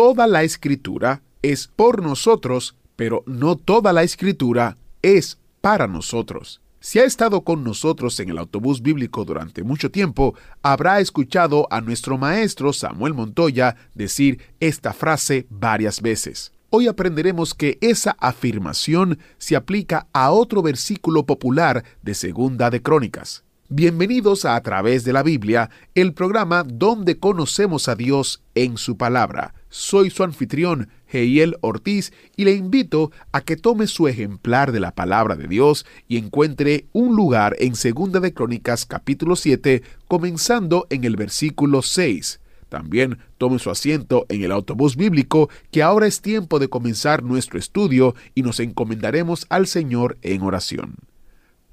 Toda 0.00 0.28
la 0.28 0.44
escritura 0.44 1.22
es 1.42 1.66
por 1.66 2.04
nosotros, 2.04 2.76
pero 2.94 3.24
no 3.26 3.56
toda 3.56 3.92
la 3.92 4.04
escritura 4.04 4.76
es 5.02 5.40
para 5.60 5.88
nosotros. 5.88 6.60
Si 6.78 7.00
ha 7.00 7.04
estado 7.04 7.40
con 7.40 7.64
nosotros 7.64 8.20
en 8.20 8.28
el 8.30 8.38
autobús 8.38 8.80
bíblico 8.80 9.24
durante 9.24 9.64
mucho 9.64 9.90
tiempo, 9.90 10.36
habrá 10.62 11.00
escuchado 11.00 11.66
a 11.72 11.80
nuestro 11.80 12.16
maestro 12.16 12.72
Samuel 12.72 13.12
Montoya 13.12 13.74
decir 13.92 14.40
esta 14.60 14.92
frase 14.92 15.48
varias 15.50 16.00
veces. 16.00 16.52
Hoy 16.70 16.86
aprenderemos 16.86 17.52
que 17.52 17.76
esa 17.80 18.14
afirmación 18.20 19.18
se 19.38 19.56
aplica 19.56 20.06
a 20.12 20.30
otro 20.30 20.62
versículo 20.62 21.26
popular 21.26 21.82
de 22.02 22.14
Segunda 22.14 22.70
de 22.70 22.82
Crónicas. 22.82 23.42
Bienvenidos 23.68 24.44
a 24.44 24.54
A 24.54 24.62
través 24.62 25.02
de 25.02 25.12
la 25.12 25.24
Biblia, 25.24 25.70
el 25.96 26.14
programa 26.14 26.62
donde 26.62 27.18
conocemos 27.18 27.88
a 27.88 27.96
Dios 27.96 28.44
en 28.54 28.76
su 28.78 28.96
palabra. 28.96 29.54
Soy 29.70 30.08
su 30.08 30.24
anfitrión, 30.24 30.88
Heiel 31.12 31.56
Ortiz, 31.60 32.12
y 32.36 32.44
le 32.44 32.52
invito 32.52 33.12
a 33.32 33.42
que 33.42 33.56
tome 33.56 33.86
su 33.86 34.08
ejemplar 34.08 34.72
de 34.72 34.80
la 34.80 34.94
palabra 34.94 35.36
de 35.36 35.46
Dios 35.46 35.84
y 36.08 36.16
encuentre 36.16 36.86
un 36.92 37.14
lugar 37.14 37.54
en 37.58 37.74
Segunda 37.74 38.18
de 38.20 38.32
Crónicas 38.32 38.86
capítulo 38.86 39.36
7, 39.36 39.82
comenzando 40.06 40.86
en 40.88 41.04
el 41.04 41.16
versículo 41.16 41.82
6. 41.82 42.40
También 42.70 43.18
tome 43.36 43.58
su 43.58 43.70
asiento 43.70 44.26
en 44.28 44.42
el 44.42 44.52
autobús 44.52 44.96
bíblico, 44.96 45.50
que 45.70 45.82
ahora 45.82 46.06
es 46.06 46.22
tiempo 46.22 46.58
de 46.58 46.68
comenzar 46.68 47.22
nuestro 47.22 47.58
estudio 47.58 48.14
y 48.34 48.42
nos 48.42 48.60
encomendaremos 48.60 49.46
al 49.50 49.66
Señor 49.66 50.18
en 50.22 50.42
oración. 50.42 50.96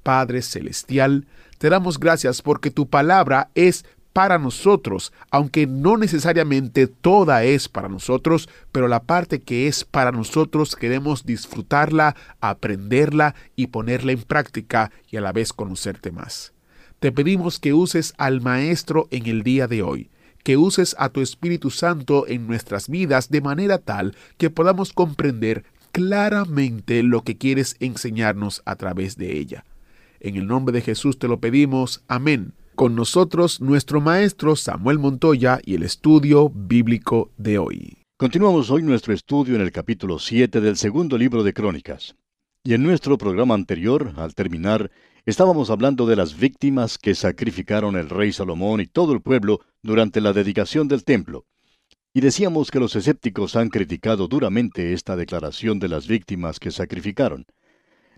Padre 0.02 0.42
Celestial, 0.42 1.26
te 1.58 1.70
damos 1.70 1.98
gracias 1.98 2.40
porque 2.42 2.70
tu 2.70 2.88
palabra 2.88 3.50
es 3.54 3.84
para 4.16 4.38
nosotros, 4.38 5.12
aunque 5.30 5.66
no 5.66 5.98
necesariamente 5.98 6.86
toda 6.86 7.44
es 7.44 7.68
para 7.68 7.90
nosotros, 7.90 8.48
pero 8.72 8.88
la 8.88 9.02
parte 9.02 9.42
que 9.42 9.68
es 9.68 9.84
para 9.84 10.10
nosotros 10.10 10.74
queremos 10.74 11.26
disfrutarla, 11.26 12.16
aprenderla 12.40 13.34
y 13.56 13.66
ponerla 13.66 14.12
en 14.12 14.22
práctica 14.22 14.90
y 15.10 15.18
a 15.18 15.20
la 15.20 15.32
vez 15.32 15.52
conocerte 15.52 16.12
más. 16.12 16.54
Te 16.98 17.12
pedimos 17.12 17.60
que 17.60 17.74
uses 17.74 18.14
al 18.16 18.40
Maestro 18.40 19.06
en 19.10 19.26
el 19.26 19.42
día 19.42 19.68
de 19.68 19.82
hoy, 19.82 20.08
que 20.42 20.56
uses 20.56 20.96
a 20.98 21.10
tu 21.10 21.20
Espíritu 21.20 21.68
Santo 21.68 22.26
en 22.26 22.46
nuestras 22.46 22.88
vidas 22.88 23.28
de 23.28 23.42
manera 23.42 23.76
tal 23.76 24.16
que 24.38 24.48
podamos 24.48 24.94
comprender 24.94 25.64
claramente 25.92 27.02
lo 27.02 27.22
que 27.22 27.36
quieres 27.36 27.76
enseñarnos 27.80 28.62
a 28.64 28.76
través 28.76 29.18
de 29.18 29.36
ella. 29.36 29.66
En 30.20 30.36
el 30.36 30.46
nombre 30.46 30.72
de 30.72 30.80
Jesús 30.80 31.18
te 31.18 31.28
lo 31.28 31.38
pedimos. 31.38 32.02
Amén. 32.08 32.54
Con 32.76 32.94
nosotros 32.94 33.62
nuestro 33.62 34.02
maestro 34.02 34.54
Samuel 34.54 34.98
Montoya 34.98 35.60
y 35.64 35.76
el 35.76 35.82
estudio 35.82 36.50
bíblico 36.50 37.32
de 37.38 37.56
hoy. 37.56 37.96
Continuamos 38.18 38.70
hoy 38.70 38.82
nuestro 38.82 39.14
estudio 39.14 39.54
en 39.54 39.62
el 39.62 39.72
capítulo 39.72 40.18
7 40.18 40.60
del 40.60 40.76
segundo 40.76 41.16
libro 41.16 41.42
de 41.42 41.54
Crónicas. 41.54 42.16
Y 42.62 42.74
en 42.74 42.82
nuestro 42.82 43.16
programa 43.16 43.54
anterior, 43.54 44.12
al 44.18 44.34
terminar, 44.34 44.90
estábamos 45.24 45.70
hablando 45.70 46.04
de 46.04 46.16
las 46.16 46.38
víctimas 46.38 46.98
que 46.98 47.14
sacrificaron 47.14 47.96
el 47.96 48.10
rey 48.10 48.30
Salomón 48.30 48.82
y 48.82 48.86
todo 48.86 49.14
el 49.14 49.22
pueblo 49.22 49.60
durante 49.82 50.20
la 50.20 50.34
dedicación 50.34 50.86
del 50.86 51.02
templo. 51.02 51.46
Y 52.12 52.20
decíamos 52.20 52.70
que 52.70 52.78
los 52.78 52.94
escépticos 52.94 53.56
han 53.56 53.70
criticado 53.70 54.28
duramente 54.28 54.92
esta 54.92 55.16
declaración 55.16 55.78
de 55.78 55.88
las 55.88 56.06
víctimas 56.06 56.60
que 56.60 56.70
sacrificaron. 56.70 57.46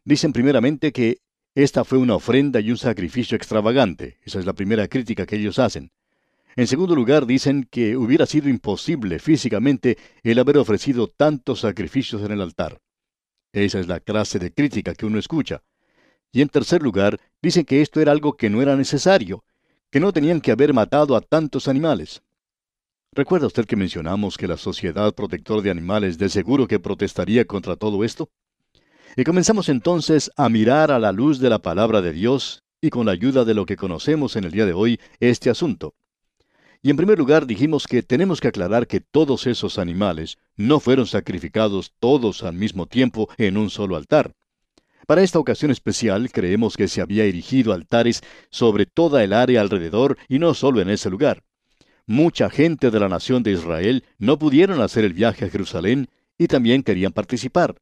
Dicen 0.04 0.32
primeramente 0.32 0.90
que 0.90 1.18
esta 1.54 1.84
fue 1.84 1.98
una 1.98 2.14
ofrenda 2.14 2.60
y 2.60 2.70
un 2.70 2.76
sacrificio 2.76 3.36
extravagante. 3.36 4.18
Esa 4.22 4.38
es 4.38 4.46
la 4.46 4.52
primera 4.52 4.86
crítica 4.88 5.26
que 5.26 5.36
ellos 5.36 5.58
hacen. 5.58 5.90
En 6.56 6.66
segundo 6.66 6.94
lugar, 6.94 7.26
dicen 7.26 7.68
que 7.70 7.96
hubiera 7.96 8.26
sido 8.26 8.48
imposible 8.48 9.18
físicamente 9.18 9.96
el 10.22 10.38
haber 10.38 10.58
ofrecido 10.58 11.08
tantos 11.08 11.60
sacrificios 11.60 12.22
en 12.22 12.32
el 12.32 12.40
altar. 12.40 12.80
Esa 13.52 13.80
es 13.80 13.88
la 13.88 14.00
clase 14.00 14.38
de 14.38 14.52
crítica 14.52 14.94
que 14.94 15.06
uno 15.06 15.18
escucha. 15.18 15.62
Y 16.32 16.42
en 16.42 16.48
tercer 16.48 16.82
lugar, 16.82 17.20
dicen 17.40 17.64
que 17.64 17.80
esto 17.80 18.00
era 18.00 18.12
algo 18.12 18.36
que 18.36 18.50
no 18.50 18.60
era 18.60 18.76
necesario, 18.76 19.44
que 19.90 20.00
no 20.00 20.12
tenían 20.12 20.40
que 20.40 20.50
haber 20.50 20.74
matado 20.74 21.16
a 21.16 21.20
tantos 21.20 21.68
animales. 21.68 22.22
¿Recuerda 23.12 23.46
usted 23.46 23.64
que 23.64 23.76
mencionamos 23.76 24.36
que 24.36 24.46
la 24.46 24.58
Sociedad 24.58 25.14
Protector 25.14 25.62
de 25.62 25.70
Animales 25.70 26.18
de 26.18 26.28
seguro 26.28 26.68
que 26.68 26.78
protestaría 26.78 27.46
contra 27.46 27.76
todo 27.76 28.04
esto? 28.04 28.30
Y 29.16 29.24
comenzamos 29.24 29.68
entonces 29.68 30.30
a 30.36 30.48
mirar 30.48 30.90
a 30.90 30.98
la 30.98 31.12
luz 31.12 31.38
de 31.38 31.50
la 31.50 31.58
palabra 31.58 32.00
de 32.00 32.12
Dios 32.12 32.62
y 32.80 32.90
con 32.90 33.06
la 33.06 33.12
ayuda 33.12 33.44
de 33.44 33.54
lo 33.54 33.66
que 33.66 33.76
conocemos 33.76 34.36
en 34.36 34.44
el 34.44 34.52
día 34.52 34.66
de 34.66 34.72
hoy 34.72 35.00
este 35.20 35.50
asunto. 35.50 35.94
Y 36.82 36.90
en 36.90 36.96
primer 36.96 37.18
lugar 37.18 37.46
dijimos 37.46 37.86
que 37.86 38.02
tenemos 38.02 38.40
que 38.40 38.48
aclarar 38.48 38.86
que 38.86 39.00
todos 39.00 39.46
esos 39.46 39.78
animales 39.78 40.38
no 40.56 40.78
fueron 40.78 41.06
sacrificados 41.06 41.92
todos 41.98 42.44
al 42.44 42.54
mismo 42.54 42.86
tiempo 42.86 43.28
en 43.36 43.56
un 43.56 43.70
solo 43.70 43.96
altar. 43.96 44.32
Para 45.06 45.22
esta 45.22 45.38
ocasión 45.38 45.70
especial 45.70 46.30
creemos 46.30 46.76
que 46.76 46.86
se 46.86 47.00
había 47.00 47.24
erigido 47.24 47.72
altares 47.72 48.22
sobre 48.50 48.86
toda 48.86 49.24
el 49.24 49.32
área 49.32 49.60
alrededor 49.60 50.16
y 50.28 50.38
no 50.38 50.54
solo 50.54 50.80
en 50.80 50.90
ese 50.90 51.10
lugar 51.10 51.42
mucha 52.08 52.48
gente 52.48 52.90
de 52.90 52.98
la 52.98 53.08
nación 53.10 53.42
de 53.42 53.52
Israel 53.52 54.02
no 54.18 54.38
pudieron 54.38 54.80
hacer 54.80 55.04
el 55.04 55.12
viaje 55.12 55.44
a 55.44 55.50
Jerusalén 55.50 56.08
y 56.38 56.46
también 56.46 56.82
querían 56.82 57.12
participar. 57.12 57.76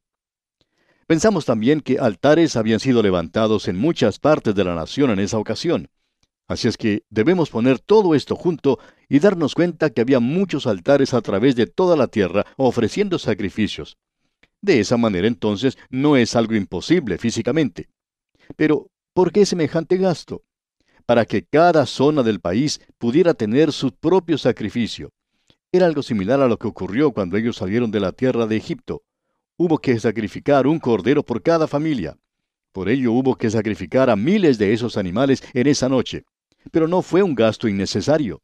Pensamos 1.07 1.45
también 1.45 1.81
que 1.81 1.99
altares 1.99 2.55
habían 2.55 2.79
sido 2.79 3.01
levantados 3.01 3.67
en 3.67 3.77
muchas 3.77 4.19
partes 4.19 4.53
de 4.53 4.63
la 4.63 4.75
nación 4.75 5.09
en 5.11 5.19
esa 5.19 5.39
ocasión. 5.39 5.89
Así 6.47 6.67
es 6.67 6.77
que 6.77 7.03
debemos 7.09 7.49
poner 7.49 7.79
todo 7.79 8.13
esto 8.13 8.35
junto 8.35 8.79
y 9.09 9.19
darnos 9.19 9.55
cuenta 9.55 9.89
que 9.89 10.01
había 10.01 10.19
muchos 10.19 10.67
altares 10.67 11.13
a 11.13 11.21
través 11.21 11.55
de 11.55 11.65
toda 11.65 11.97
la 11.97 12.07
tierra 12.07 12.45
ofreciendo 12.57 13.19
sacrificios. 13.19 13.97
De 14.61 14.79
esa 14.79 14.97
manera 14.97 15.27
entonces 15.27 15.77
no 15.89 16.17
es 16.17 16.35
algo 16.35 16.55
imposible 16.55 17.17
físicamente. 17.17 17.89
Pero, 18.55 18.89
¿por 19.13 19.31
qué 19.31 19.45
semejante 19.45 19.97
gasto? 19.97 20.43
para 21.07 21.25
que 21.25 21.45
cada 21.45 21.85
zona 21.85 22.21
del 22.21 22.41
país 22.41 22.81
pudiera 22.99 23.33
tener 23.33 23.71
su 23.71 23.93
propio 23.93 24.37
sacrificio. 24.37 25.13
Era 25.71 25.85
algo 25.85 26.03
similar 26.03 26.41
a 26.41 26.47
lo 26.47 26.59
que 26.59 26.67
ocurrió 26.67 27.13
cuando 27.13 27.37
ellos 27.37 27.55
salieron 27.55 27.91
de 27.91 28.01
la 28.01 28.11
tierra 28.11 28.45
de 28.45 28.57
Egipto. 28.57 29.03
Hubo 29.57 29.79
que 29.79 29.99
sacrificar 29.99 30.67
un 30.67 30.79
cordero 30.79 31.23
por 31.23 31.41
cada 31.41 31.67
familia. 31.67 32.15
Por 32.71 32.89
ello 32.89 33.11
hubo 33.11 33.35
que 33.35 33.49
sacrificar 33.49 34.07
a 34.07 34.15
miles 34.15 34.59
de 34.59 34.71
esos 34.71 34.97
animales 34.97 35.43
en 35.53 35.65
esa 35.65 35.89
noche. 35.89 36.25
Pero 36.71 36.87
no 36.87 37.01
fue 37.01 37.23
un 37.23 37.33
gasto 37.33 37.67
innecesario. 37.67 38.43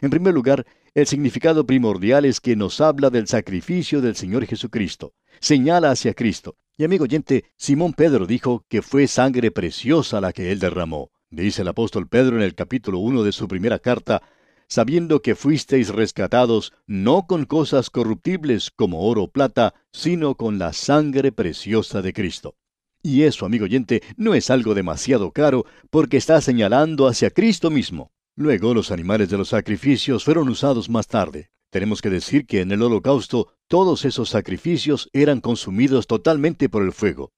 En 0.00 0.08
primer 0.08 0.32
lugar, 0.32 0.64
el 0.94 1.06
significado 1.06 1.66
primordial 1.66 2.24
es 2.24 2.40
que 2.40 2.56
nos 2.56 2.80
habla 2.80 3.10
del 3.10 3.26
sacrificio 3.26 4.00
del 4.00 4.16
Señor 4.16 4.46
Jesucristo. 4.46 5.12
Señala 5.40 5.90
hacia 5.90 6.14
Cristo. 6.14 6.56
Y 6.78 6.84
amigo 6.84 7.04
oyente, 7.04 7.44
Simón 7.56 7.92
Pedro 7.92 8.26
dijo 8.26 8.64
que 8.70 8.80
fue 8.80 9.06
sangre 9.08 9.50
preciosa 9.50 10.22
la 10.22 10.32
que 10.32 10.52
él 10.52 10.58
derramó. 10.58 11.10
Dice 11.28 11.60
el 11.60 11.68
apóstol 11.68 12.08
Pedro 12.08 12.36
en 12.36 12.42
el 12.42 12.54
capítulo 12.54 12.98
1 13.00 13.24
de 13.24 13.32
su 13.32 13.46
primera 13.46 13.78
carta, 13.78 14.22
sabiendo 14.68 15.22
que 15.22 15.34
fuisteis 15.34 15.88
rescatados 15.88 16.72
no 16.86 17.26
con 17.26 17.44
cosas 17.44 17.90
corruptibles 17.90 18.70
como 18.70 19.08
oro 19.08 19.24
o 19.24 19.30
plata, 19.30 19.74
sino 19.92 20.34
con 20.34 20.58
la 20.58 20.72
sangre 20.72 21.32
preciosa 21.32 22.02
de 22.02 22.12
Cristo. 22.12 22.56
Y 23.02 23.22
eso, 23.22 23.46
amigo 23.46 23.64
oyente, 23.64 24.02
no 24.16 24.34
es 24.34 24.50
algo 24.50 24.74
demasiado 24.74 25.30
caro 25.30 25.64
porque 25.90 26.16
está 26.16 26.40
señalando 26.40 27.06
hacia 27.06 27.30
Cristo 27.30 27.70
mismo. 27.70 28.10
Luego 28.34 28.74
los 28.74 28.90
animales 28.90 29.30
de 29.30 29.38
los 29.38 29.48
sacrificios 29.50 30.24
fueron 30.24 30.48
usados 30.48 30.90
más 30.90 31.06
tarde. 31.06 31.50
Tenemos 31.70 32.02
que 32.02 32.10
decir 32.10 32.46
que 32.46 32.60
en 32.60 32.72
el 32.72 32.82
holocausto 32.82 33.52
todos 33.68 34.04
esos 34.04 34.28
sacrificios 34.28 35.08
eran 35.12 35.40
consumidos 35.40 36.06
totalmente 36.06 36.68
por 36.68 36.82
el 36.82 36.92
fuego. 36.92 37.32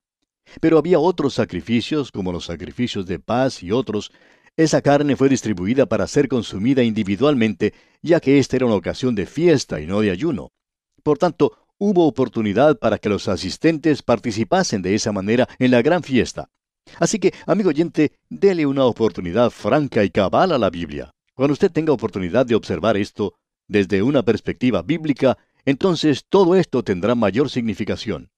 Pero 0.60 0.78
había 0.78 0.98
otros 0.98 1.34
sacrificios, 1.34 2.10
como 2.10 2.32
los 2.32 2.46
sacrificios 2.46 3.06
de 3.06 3.19
paz 3.19 3.62
y 3.62 3.70
otros. 3.70 4.10
Esa 4.58 4.82
carne 4.82 5.14
fue 5.14 5.28
distribuida 5.28 5.87
para 5.87 6.08
ser 6.08 6.26
consumida 6.26 6.82
individualmente, 6.82 7.75
ya 8.02 8.19
que 8.19 8.40
esta 8.40 8.56
era 8.56 8.66
una 8.66 8.75
ocasión 8.75 9.14
de 9.14 9.25
fiesta 9.25 9.81
y 9.81 9.87
no 9.87 10.00
de 10.00 10.10
ayuno. 10.10 10.50
Por 11.05 11.16
tanto, 11.16 11.69
hubo 11.78 12.08
oportunidad 12.08 12.76
para 12.76 12.99
que 12.99 13.08
los 13.08 13.28
asistentes 13.28 14.02
participasen 14.02 14.82
de 14.82 14.96
esa 14.96 15.12
manera 15.12 15.49
en 15.60 15.70
la 15.70 15.81
gran 15.81 16.02
fiesta. 16.02 16.50
Así 16.99 17.20
que, 17.20 17.32
amigo 17.46 17.69
oyente, 17.69 18.19
dele 18.28 18.66
una 18.66 18.84
oportunidad 18.84 19.50
franca 19.50 20.02
y 20.02 20.10
cabal 20.10 20.50
a 20.50 20.58
la 20.58 20.70
Biblia. 20.70 21.14
Cuando 21.34 21.52
usted 21.52 21.70
tenga 21.70 21.93
oportunidad 21.93 22.44
de 22.44 22.56
observar 22.56 22.96
esto, 22.96 23.34
desde 23.69 24.02
una 24.02 24.25
perspectiva 24.25 24.82
bíblica, 24.82 25.38
entonces 25.66 26.25
todo 26.28 26.56
esto 26.56 26.82
tendrá 26.82 27.14
mayor 27.14 27.49
significación. 27.49 28.32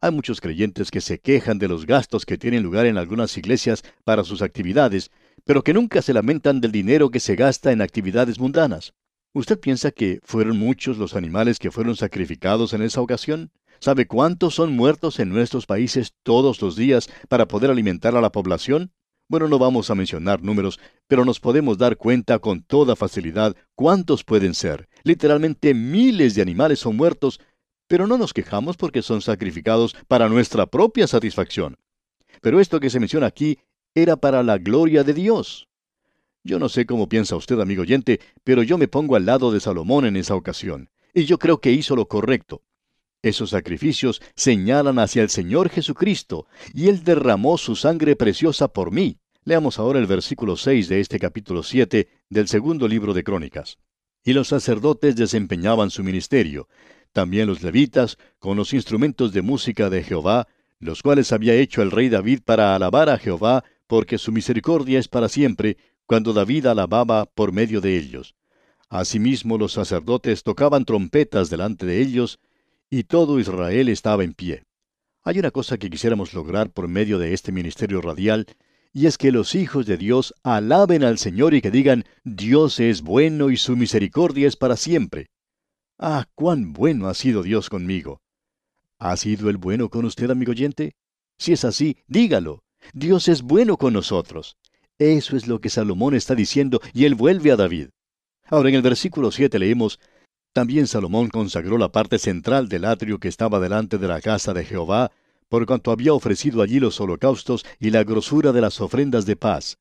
Hay 0.00 0.10
muchos 0.10 0.40
creyentes 0.40 0.90
que 0.90 1.00
se 1.00 1.20
quejan 1.20 1.60
de 1.60 1.68
los 1.68 1.86
gastos 1.86 2.26
que 2.26 2.36
tienen 2.36 2.64
lugar 2.64 2.86
en 2.86 2.98
algunas 2.98 3.36
iglesias 3.38 3.84
para 4.04 4.24
sus 4.24 4.42
actividades, 4.42 5.12
pero 5.44 5.62
que 5.62 5.74
nunca 5.74 6.02
se 6.02 6.12
lamentan 6.12 6.60
del 6.60 6.72
dinero 6.72 7.10
que 7.10 7.20
se 7.20 7.36
gasta 7.36 7.72
en 7.72 7.82
actividades 7.82 8.38
mundanas. 8.38 8.94
¿Usted 9.34 9.58
piensa 9.58 9.90
que 9.90 10.20
fueron 10.22 10.58
muchos 10.58 10.98
los 10.98 11.16
animales 11.16 11.58
que 11.58 11.70
fueron 11.70 11.96
sacrificados 11.96 12.74
en 12.74 12.82
esa 12.82 13.00
ocasión? 13.00 13.50
¿Sabe 13.80 14.06
cuántos 14.06 14.54
son 14.54 14.72
muertos 14.76 15.18
en 15.18 15.30
nuestros 15.30 15.66
países 15.66 16.12
todos 16.22 16.60
los 16.60 16.76
días 16.76 17.08
para 17.28 17.48
poder 17.48 17.70
alimentar 17.70 18.14
a 18.14 18.20
la 18.20 18.30
población? 18.30 18.92
Bueno, 19.28 19.48
no 19.48 19.58
vamos 19.58 19.90
a 19.90 19.94
mencionar 19.94 20.42
números, 20.42 20.78
pero 21.08 21.24
nos 21.24 21.40
podemos 21.40 21.78
dar 21.78 21.96
cuenta 21.96 22.38
con 22.38 22.62
toda 22.62 22.94
facilidad 22.94 23.56
cuántos 23.74 24.24
pueden 24.24 24.54
ser. 24.54 24.88
Literalmente 25.02 25.72
miles 25.72 26.34
de 26.34 26.42
animales 26.42 26.80
son 26.80 26.96
muertos, 26.96 27.40
pero 27.88 28.06
no 28.06 28.18
nos 28.18 28.34
quejamos 28.34 28.76
porque 28.76 29.00
son 29.00 29.22
sacrificados 29.22 29.96
para 30.06 30.28
nuestra 30.28 30.66
propia 30.66 31.06
satisfacción. 31.06 31.78
Pero 32.42 32.60
esto 32.60 32.80
que 32.80 32.90
se 32.90 33.00
menciona 33.00 33.26
aquí 33.26 33.58
era 33.94 34.16
para 34.16 34.42
la 34.42 34.58
gloria 34.58 35.04
de 35.04 35.14
Dios. 35.14 35.68
Yo 36.44 36.58
no 36.58 36.68
sé 36.68 36.86
cómo 36.86 37.08
piensa 37.08 37.36
usted, 37.36 37.60
amigo 37.60 37.82
oyente, 37.82 38.20
pero 38.42 38.62
yo 38.62 38.78
me 38.78 38.88
pongo 38.88 39.16
al 39.16 39.26
lado 39.26 39.52
de 39.52 39.60
Salomón 39.60 40.06
en 40.06 40.16
esa 40.16 40.34
ocasión, 40.34 40.90
y 41.14 41.24
yo 41.24 41.38
creo 41.38 41.60
que 41.60 41.72
hizo 41.72 41.94
lo 41.94 42.08
correcto. 42.08 42.62
Esos 43.22 43.50
sacrificios 43.50 44.20
señalan 44.34 44.98
hacia 44.98 45.22
el 45.22 45.30
Señor 45.30 45.68
Jesucristo, 45.68 46.46
y 46.74 46.88
Él 46.88 47.04
derramó 47.04 47.58
su 47.58 47.76
sangre 47.76 48.16
preciosa 48.16 48.68
por 48.68 48.90
mí. 48.90 49.18
Leamos 49.44 49.78
ahora 49.78 50.00
el 50.00 50.06
versículo 50.06 50.56
6 50.56 50.88
de 50.88 51.00
este 51.00 51.20
capítulo 51.20 51.62
7 51.62 52.08
del 52.28 52.48
segundo 52.48 52.88
libro 52.88 53.14
de 53.14 53.22
Crónicas. 53.22 53.78
Y 54.24 54.32
los 54.32 54.48
sacerdotes 54.48 55.14
desempeñaban 55.14 55.90
su 55.90 56.02
ministerio, 56.02 56.68
también 57.12 57.46
los 57.46 57.62
levitas, 57.62 58.18
con 58.38 58.56
los 58.56 58.72
instrumentos 58.72 59.32
de 59.32 59.42
música 59.42 59.90
de 59.90 60.02
Jehová, 60.02 60.48
los 60.80 61.02
cuales 61.02 61.32
había 61.32 61.54
hecho 61.54 61.82
el 61.82 61.92
rey 61.92 62.08
David 62.08 62.40
para 62.44 62.74
alabar 62.74 63.08
a 63.08 63.18
Jehová, 63.18 63.64
porque 63.92 64.16
su 64.16 64.32
misericordia 64.32 64.98
es 64.98 65.06
para 65.06 65.28
siempre, 65.28 65.76
cuando 66.06 66.32
David 66.32 66.64
alababa 66.64 67.26
por 67.26 67.52
medio 67.52 67.82
de 67.82 67.98
ellos. 67.98 68.34
Asimismo 68.88 69.58
los 69.58 69.74
sacerdotes 69.74 70.42
tocaban 70.42 70.86
trompetas 70.86 71.50
delante 71.50 71.84
de 71.84 72.00
ellos, 72.00 72.40
y 72.88 73.04
todo 73.04 73.38
Israel 73.38 73.90
estaba 73.90 74.24
en 74.24 74.32
pie. 74.32 74.62
Hay 75.22 75.38
una 75.38 75.50
cosa 75.50 75.76
que 75.76 75.90
quisiéramos 75.90 76.32
lograr 76.32 76.70
por 76.70 76.88
medio 76.88 77.18
de 77.18 77.34
este 77.34 77.52
ministerio 77.52 78.00
radial, 78.00 78.46
y 78.94 79.04
es 79.04 79.18
que 79.18 79.30
los 79.30 79.54
hijos 79.54 79.84
de 79.84 79.98
Dios 79.98 80.32
alaben 80.42 81.04
al 81.04 81.18
Señor 81.18 81.52
y 81.52 81.60
que 81.60 81.70
digan, 81.70 82.04
Dios 82.24 82.80
es 82.80 83.02
bueno 83.02 83.50
y 83.50 83.58
su 83.58 83.76
misericordia 83.76 84.48
es 84.48 84.56
para 84.56 84.78
siempre. 84.78 85.28
Ah, 85.98 86.24
cuán 86.34 86.72
bueno 86.72 87.08
ha 87.08 87.14
sido 87.14 87.42
Dios 87.42 87.68
conmigo. 87.68 88.22
¿Ha 88.98 89.14
sido 89.18 89.50
el 89.50 89.58
bueno 89.58 89.90
con 89.90 90.06
usted, 90.06 90.30
amigo 90.30 90.52
oyente? 90.52 90.94
Si 91.36 91.52
es 91.52 91.66
así, 91.66 91.98
dígalo. 92.06 92.64
Dios 92.92 93.28
es 93.28 93.42
bueno 93.42 93.76
con 93.76 93.92
nosotros. 93.92 94.56
Eso 94.98 95.36
es 95.36 95.46
lo 95.46 95.60
que 95.60 95.70
Salomón 95.70 96.14
está 96.14 96.34
diciendo 96.34 96.80
y 96.92 97.04
él 97.04 97.14
vuelve 97.14 97.50
a 97.50 97.56
David. 97.56 97.88
Ahora 98.46 98.68
en 98.68 98.74
el 98.74 98.82
versículo 98.82 99.30
7 99.30 99.58
leemos, 99.58 99.98
También 100.52 100.86
Salomón 100.86 101.28
consagró 101.28 101.78
la 101.78 101.90
parte 101.90 102.18
central 102.18 102.68
del 102.68 102.84
atrio 102.84 103.18
que 103.18 103.28
estaba 103.28 103.58
delante 103.58 103.98
de 103.98 104.06
la 104.08 104.20
casa 104.20 104.52
de 104.52 104.64
Jehová, 104.64 105.10
por 105.48 105.66
cuanto 105.66 105.90
había 105.90 106.12
ofrecido 106.12 106.62
allí 106.62 106.78
los 106.78 107.00
holocaustos 107.00 107.64
y 107.78 107.90
la 107.90 108.04
grosura 108.04 108.52
de 108.52 108.60
las 108.60 108.80
ofrendas 108.80 109.26
de 109.26 109.36
paz, 109.36 109.78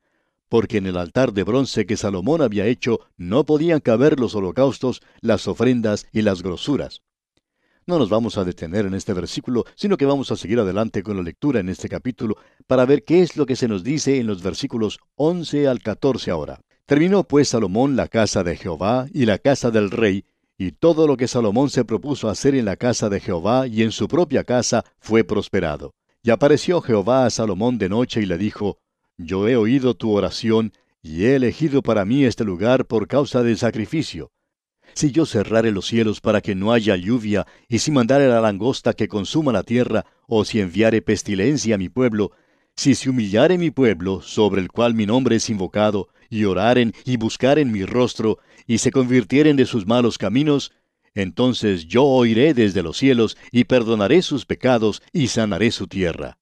porque 0.49 0.77
en 0.77 0.85
el 0.85 0.97
altar 0.97 1.33
de 1.33 1.43
bronce 1.43 1.85
que 1.85 1.97
Salomón 1.97 2.41
había 2.41 2.65
hecho 2.65 2.99
no 3.17 3.45
podían 3.45 3.79
caber 3.79 4.19
los 4.19 4.35
holocaustos, 4.35 5.01
las 5.21 5.47
ofrendas 5.47 6.07
y 6.11 6.23
las 6.23 6.41
grosuras. 6.41 7.01
No 7.87 7.97
nos 7.97 8.09
vamos 8.09 8.37
a 8.37 8.43
detener 8.43 8.85
en 8.85 8.93
este 8.93 9.11
versículo, 9.11 9.65
sino 9.75 9.97
que 9.97 10.05
vamos 10.05 10.31
a 10.31 10.35
seguir 10.35 10.59
adelante 10.59 11.01
con 11.01 11.17
la 11.17 11.23
lectura 11.23 11.59
en 11.59 11.69
este 11.69 11.89
capítulo 11.89 12.37
para 12.67 12.85
ver 12.85 13.03
qué 13.03 13.23
es 13.23 13.35
lo 13.35 13.47
que 13.47 13.55
se 13.55 13.67
nos 13.67 13.83
dice 13.83 14.19
en 14.19 14.27
los 14.27 14.43
versículos 14.43 14.99
11 15.15 15.67
al 15.67 15.81
14 15.81 16.29
ahora. 16.29 16.61
Terminó 16.85 17.23
pues 17.23 17.49
Salomón 17.49 17.95
la 17.95 18.07
casa 18.07 18.43
de 18.43 18.55
Jehová 18.55 19.07
y 19.11 19.25
la 19.25 19.39
casa 19.39 19.71
del 19.71 19.89
rey, 19.89 20.25
y 20.59 20.73
todo 20.73 21.07
lo 21.07 21.17
que 21.17 21.27
Salomón 21.27 21.71
se 21.71 21.83
propuso 21.83 22.29
hacer 22.29 22.53
en 22.53 22.65
la 22.65 22.75
casa 22.75 23.09
de 23.09 23.19
Jehová 23.19 23.65
y 23.65 23.81
en 23.81 23.91
su 23.91 24.07
propia 24.07 24.43
casa 24.43 24.85
fue 24.99 25.23
prosperado. 25.23 25.95
Y 26.21 26.29
apareció 26.29 26.81
Jehová 26.81 27.25
a 27.25 27.31
Salomón 27.31 27.79
de 27.79 27.89
noche 27.89 28.21
y 28.21 28.27
le 28.27 28.37
dijo, 28.37 28.77
Yo 29.17 29.47
he 29.47 29.55
oído 29.55 29.95
tu 29.95 30.11
oración, 30.11 30.71
y 31.01 31.23
he 31.23 31.35
elegido 31.35 31.81
para 31.81 32.05
mí 32.05 32.25
este 32.25 32.43
lugar 32.43 32.85
por 32.85 33.07
causa 33.07 33.41
del 33.41 33.57
sacrificio 33.57 34.31
si 34.93 35.11
yo 35.11 35.25
cerrare 35.25 35.71
los 35.71 35.85
cielos 35.85 36.21
para 36.21 36.41
que 36.41 36.55
no 36.55 36.71
haya 36.71 36.95
lluvia, 36.95 37.45
y 37.67 37.79
si 37.79 37.91
mandare 37.91 38.27
la 38.27 38.41
langosta 38.41 38.93
que 38.93 39.07
consuma 39.07 39.51
la 39.51 39.63
tierra, 39.63 40.05
o 40.27 40.45
si 40.45 40.59
enviare 40.59 41.01
pestilencia 41.01 41.75
a 41.75 41.77
mi 41.77 41.89
pueblo, 41.89 42.31
si 42.75 42.95
se 42.95 43.09
humillare 43.09 43.57
mi 43.57 43.71
pueblo, 43.71 44.21
sobre 44.21 44.61
el 44.61 44.69
cual 44.69 44.93
mi 44.93 45.05
nombre 45.05 45.35
es 45.35 45.49
invocado, 45.49 46.09
y 46.29 46.45
oraren 46.45 46.93
y 47.05 47.17
buscaren 47.17 47.71
mi 47.71 47.85
rostro, 47.85 48.39
y 48.65 48.77
se 48.77 48.91
convirtieren 48.91 49.57
de 49.57 49.65
sus 49.65 49.85
malos 49.85 50.17
caminos, 50.17 50.71
entonces 51.13 51.85
yo 51.87 52.05
oiré 52.05 52.53
desde 52.53 52.83
los 52.83 52.97
cielos, 52.97 53.37
y 53.51 53.65
perdonaré 53.65 54.21
sus 54.21 54.45
pecados, 54.45 55.01
y 55.11 55.27
sanaré 55.27 55.71
su 55.71 55.87
tierra. 55.87 56.37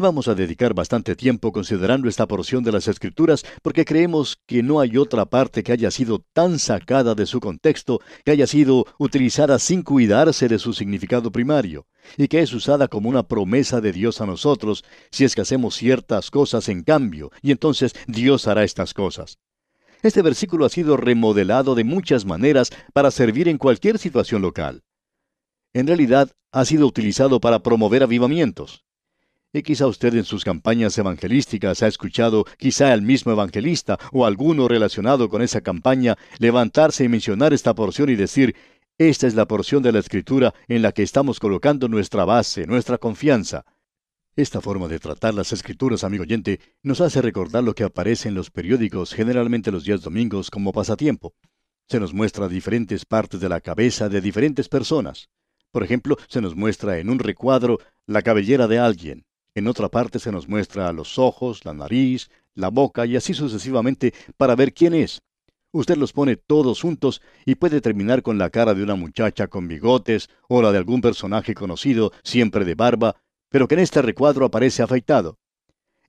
Vamos 0.00 0.28
a 0.28 0.36
dedicar 0.36 0.74
bastante 0.74 1.16
tiempo 1.16 1.50
considerando 1.50 2.08
esta 2.08 2.28
porción 2.28 2.62
de 2.62 2.70
las 2.70 2.86
Escrituras 2.86 3.44
porque 3.62 3.84
creemos 3.84 4.38
que 4.46 4.62
no 4.62 4.78
hay 4.78 4.96
otra 4.96 5.26
parte 5.26 5.64
que 5.64 5.72
haya 5.72 5.90
sido 5.90 6.24
tan 6.32 6.60
sacada 6.60 7.16
de 7.16 7.26
su 7.26 7.40
contexto, 7.40 7.98
que 8.24 8.30
haya 8.30 8.46
sido 8.46 8.86
utilizada 9.00 9.58
sin 9.58 9.82
cuidarse 9.82 10.46
de 10.46 10.60
su 10.60 10.72
significado 10.72 11.32
primario, 11.32 11.88
y 12.16 12.28
que 12.28 12.42
es 12.42 12.52
usada 12.52 12.86
como 12.86 13.08
una 13.08 13.24
promesa 13.24 13.80
de 13.80 13.90
Dios 13.90 14.20
a 14.20 14.26
nosotros 14.26 14.84
si 15.10 15.24
es 15.24 15.34
que 15.34 15.40
hacemos 15.40 15.74
ciertas 15.74 16.30
cosas 16.30 16.68
en 16.68 16.84
cambio, 16.84 17.32
y 17.42 17.50
entonces 17.50 17.92
Dios 18.06 18.46
hará 18.46 18.62
estas 18.62 18.94
cosas. 18.94 19.40
Este 20.04 20.22
versículo 20.22 20.64
ha 20.64 20.68
sido 20.68 20.96
remodelado 20.96 21.74
de 21.74 21.82
muchas 21.82 22.24
maneras 22.24 22.70
para 22.92 23.10
servir 23.10 23.48
en 23.48 23.58
cualquier 23.58 23.98
situación 23.98 24.42
local. 24.42 24.84
En 25.72 25.88
realidad, 25.88 26.30
ha 26.52 26.64
sido 26.64 26.86
utilizado 26.86 27.40
para 27.40 27.64
promover 27.64 28.04
avivamientos. 28.04 28.84
Y 29.50 29.62
quizá 29.62 29.86
usted 29.86 30.14
en 30.14 30.24
sus 30.24 30.44
campañas 30.44 30.98
evangelísticas 30.98 31.82
ha 31.82 31.86
escuchado 31.86 32.44
quizá 32.58 32.92
al 32.92 33.00
mismo 33.00 33.32
evangelista 33.32 33.98
o 34.12 34.26
alguno 34.26 34.68
relacionado 34.68 35.30
con 35.30 35.40
esa 35.40 35.62
campaña 35.62 36.18
levantarse 36.38 37.04
y 37.04 37.08
mencionar 37.08 37.54
esta 37.54 37.74
porción 37.74 38.10
y 38.10 38.16
decir, 38.16 38.54
esta 38.98 39.26
es 39.26 39.34
la 39.34 39.48
porción 39.48 39.82
de 39.82 39.92
la 39.92 40.00
escritura 40.00 40.52
en 40.66 40.82
la 40.82 40.92
que 40.92 41.02
estamos 41.02 41.40
colocando 41.40 41.88
nuestra 41.88 42.26
base, 42.26 42.66
nuestra 42.66 42.98
confianza. 42.98 43.64
Esta 44.36 44.60
forma 44.60 44.86
de 44.86 44.98
tratar 44.98 45.32
las 45.32 45.52
escrituras, 45.52 46.04
amigo 46.04 46.24
oyente, 46.24 46.60
nos 46.82 47.00
hace 47.00 47.22
recordar 47.22 47.64
lo 47.64 47.74
que 47.74 47.84
aparece 47.84 48.28
en 48.28 48.34
los 48.34 48.50
periódicos 48.50 49.14
generalmente 49.14 49.72
los 49.72 49.84
días 49.84 50.02
domingos 50.02 50.50
como 50.50 50.72
pasatiempo. 50.72 51.32
Se 51.88 51.98
nos 51.98 52.12
muestra 52.12 52.48
diferentes 52.48 53.06
partes 53.06 53.40
de 53.40 53.48
la 53.48 53.62
cabeza 53.62 54.10
de 54.10 54.20
diferentes 54.20 54.68
personas. 54.68 55.30
Por 55.70 55.84
ejemplo, 55.84 56.18
se 56.28 56.42
nos 56.42 56.54
muestra 56.54 56.98
en 56.98 57.08
un 57.08 57.18
recuadro 57.18 57.78
la 58.06 58.22
cabellera 58.22 58.68
de 58.68 58.78
alguien, 58.78 59.24
en 59.58 59.68
otra 59.68 59.88
parte 59.88 60.18
se 60.18 60.32
nos 60.32 60.48
muestra 60.48 60.92
los 60.92 61.18
ojos, 61.18 61.64
la 61.64 61.74
nariz, 61.74 62.30
la 62.54 62.68
boca 62.68 63.06
y 63.06 63.16
así 63.16 63.34
sucesivamente 63.34 64.14
para 64.36 64.56
ver 64.56 64.72
quién 64.72 64.94
es. 64.94 65.20
Usted 65.70 65.96
los 65.96 66.12
pone 66.12 66.36
todos 66.36 66.80
juntos 66.80 67.20
y 67.44 67.56
puede 67.56 67.80
terminar 67.80 68.22
con 68.22 68.38
la 68.38 68.50
cara 68.50 68.74
de 68.74 68.82
una 68.82 68.94
muchacha 68.94 69.48
con 69.48 69.68
bigotes 69.68 70.30
o 70.48 70.62
la 70.62 70.72
de 70.72 70.78
algún 70.78 71.00
personaje 71.00 71.54
conocido, 71.54 72.12
siempre 72.22 72.64
de 72.64 72.74
barba, 72.74 73.16
pero 73.50 73.68
que 73.68 73.74
en 73.74 73.80
este 73.80 74.00
recuadro 74.00 74.46
aparece 74.46 74.82
afeitado. 74.82 75.38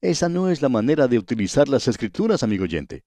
Esa 0.01 0.29
no 0.29 0.49
es 0.49 0.61
la 0.61 0.69
manera 0.69 1.09
de 1.09 1.17
utilizar 1.17 1.67
las 1.67 1.89
escrituras, 1.89 2.41
amigo 2.41 2.63
oyente. 2.63 3.03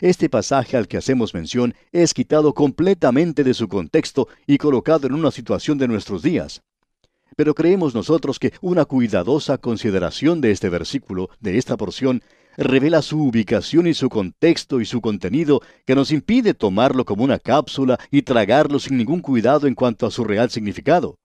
Este 0.00 0.28
pasaje 0.28 0.76
al 0.76 0.88
que 0.88 0.96
hacemos 0.96 1.34
mención 1.34 1.74
es 1.92 2.14
quitado 2.14 2.52
completamente 2.52 3.44
de 3.44 3.54
su 3.54 3.68
contexto 3.68 4.26
y 4.46 4.58
colocado 4.58 5.06
en 5.06 5.14
una 5.14 5.30
situación 5.30 5.78
de 5.78 5.86
nuestros 5.86 6.22
días. 6.22 6.62
Pero 7.36 7.54
creemos 7.54 7.94
nosotros 7.94 8.38
que 8.38 8.52
una 8.60 8.84
cuidadosa 8.84 9.58
consideración 9.58 10.40
de 10.40 10.50
este 10.50 10.68
versículo, 10.68 11.30
de 11.40 11.58
esta 11.58 11.76
porción, 11.76 12.22
revela 12.56 13.02
su 13.02 13.22
ubicación 13.22 13.86
y 13.86 13.94
su 13.94 14.08
contexto 14.08 14.80
y 14.80 14.84
su 14.84 15.00
contenido 15.00 15.62
que 15.86 15.94
nos 15.94 16.10
impide 16.10 16.54
tomarlo 16.54 17.04
como 17.04 17.24
una 17.24 17.38
cápsula 17.38 17.98
y 18.10 18.22
tragarlo 18.22 18.78
sin 18.78 18.96
ningún 18.98 19.20
cuidado 19.20 19.66
en 19.66 19.74
cuanto 19.74 20.06
a 20.06 20.10
su 20.10 20.24
real 20.24 20.50
significado. 20.50 21.18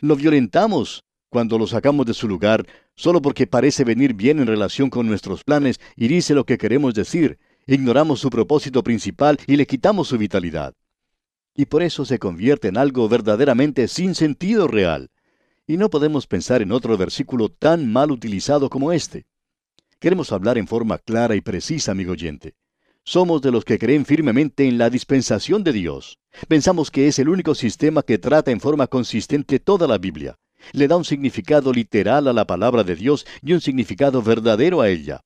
Lo 0.00 0.16
violentamos 0.16 1.04
cuando 1.28 1.58
lo 1.58 1.66
sacamos 1.66 2.06
de 2.06 2.14
su 2.14 2.28
lugar 2.28 2.66
solo 2.94 3.22
porque 3.22 3.46
parece 3.46 3.84
venir 3.84 4.14
bien 4.14 4.38
en 4.38 4.46
relación 4.46 4.90
con 4.90 5.06
nuestros 5.06 5.44
planes 5.44 5.80
y 5.96 6.08
dice 6.08 6.34
lo 6.34 6.44
que 6.44 6.58
queremos 6.58 6.94
decir, 6.94 7.38
ignoramos 7.66 8.20
su 8.20 8.30
propósito 8.30 8.82
principal 8.82 9.38
y 9.46 9.56
le 9.56 9.66
quitamos 9.66 10.08
su 10.08 10.18
vitalidad. 10.18 10.74
Y 11.54 11.66
por 11.66 11.82
eso 11.82 12.04
se 12.04 12.18
convierte 12.18 12.68
en 12.68 12.76
algo 12.76 13.08
verdaderamente 13.08 13.88
sin 13.88 14.14
sentido 14.14 14.68
real. 14.68 15.10
Y 15.72 15.78
no 15.78 15.88
podemos 15.88 16.26
pensar 16.26 16.60
en 16.60 16.70
otro 16.70 16.98
versículo 16.98 17.48
tan 17.48 17.90
mal 17.90 18.10
utilizado 18.10 18.68
como 18.68 18.92
este. 18.92 19.24
Queremos 20.00 20.30
hablar 20.30 20.58
en 20.58 20.68
forma 20.68 20.98
clara 20.98 21.34
y 21.34 21.40
precisa, 21.40 21.92
amigo 21.92 22.12
oyente. 22.12 22.56
somos 23.04 23.40
de 23.40 23.50
los 23.50 23.64
que 23.64 23.78
creen 23.78 24.04
firmemente 24.04 24.68
en 24.68 24.76
la 24.76 24.90
dispensación 24.90 25.64
de 25.64 25.72
Dios. 25.72 26.18
Pensamos 26.46 26.90
que 26.90 27.08
es 27.08 27.18
el 27.18 27.30
único 27.30 27.54
sistema 27.54 28.02
que 28.02 28.18
trata 28.18 28.50
en 28.50 28.60
forma 28.60 28.86
consistente 28.86 29.60
toda 29.60 29.88
la 29.88 29.96
Biblia. 29.96 30.38
Le 30.72 30.88
da 30.88 30.98
un 30.98 31.06
significado 31.06 31.72
literal 31.72 32.28
a 32.28 32.34
la 32.34 32.46
palabra 32.46 32.84
de 32.84 32.94
Dios 32.94 33.26
y 33.40 33.54
un 33.54 33.62
significado 33.62 34.20
verdadero 34.20 34.82
a 34.82 34.90
ella. 34.90 35.24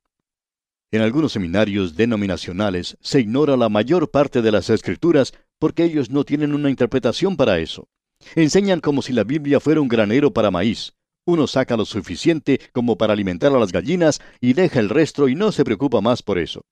En 0.93 1.01
algunos 1.01 1.33
seminarios 1.33 1.97
denominacionales 1.97 2.97
se 3.01 3.19
ignora 3.19 3.57
la 3.57 3.69
mayor 3.69 4.13
parte 4.13 4.43
de 4.43 4.53
las 4.53 4.71
escrituras 4.71 5.33
porque 5.59 5.83
ellos 5.83 6.09
no 6.09 6.23
tienen 6.23 6.55
una 6.55 6.71
interpretación 6.71 7.37
para 7.37 7.59
eso. 7.59 7.89
Enseñan 8.35 8.81
como 8.81 9.03
si 9.03 9.13
la 9.13 9.25
Biblia 9.25 9.61
fuera 9.61 9.81
un 9.81 9.89
granero 9.89 10.33
para 10.33 10.51
maíz. 10.51 10.95
Uno 11.25 11.47
saca 11.47 11.77
lo 11.77 11.85
suficiente 11.85 12.61
como 12.73 12.97
para 12.97 13.13
alimentar 13.13 13.53
a 13.53 13.59
las 13.59 13.73
gallinas 13.73 14.21
y 14.41 14.53
deja 14.53 14.79
el 14.79 14.89
resto 14.89 15.29
y 15.29 15.35
no 15.35 15.53
se 15.53 15.65
preocupa 15.65 16.01
más 16.01 16.23
por 16.23 16.39
eso. 16.39 16.65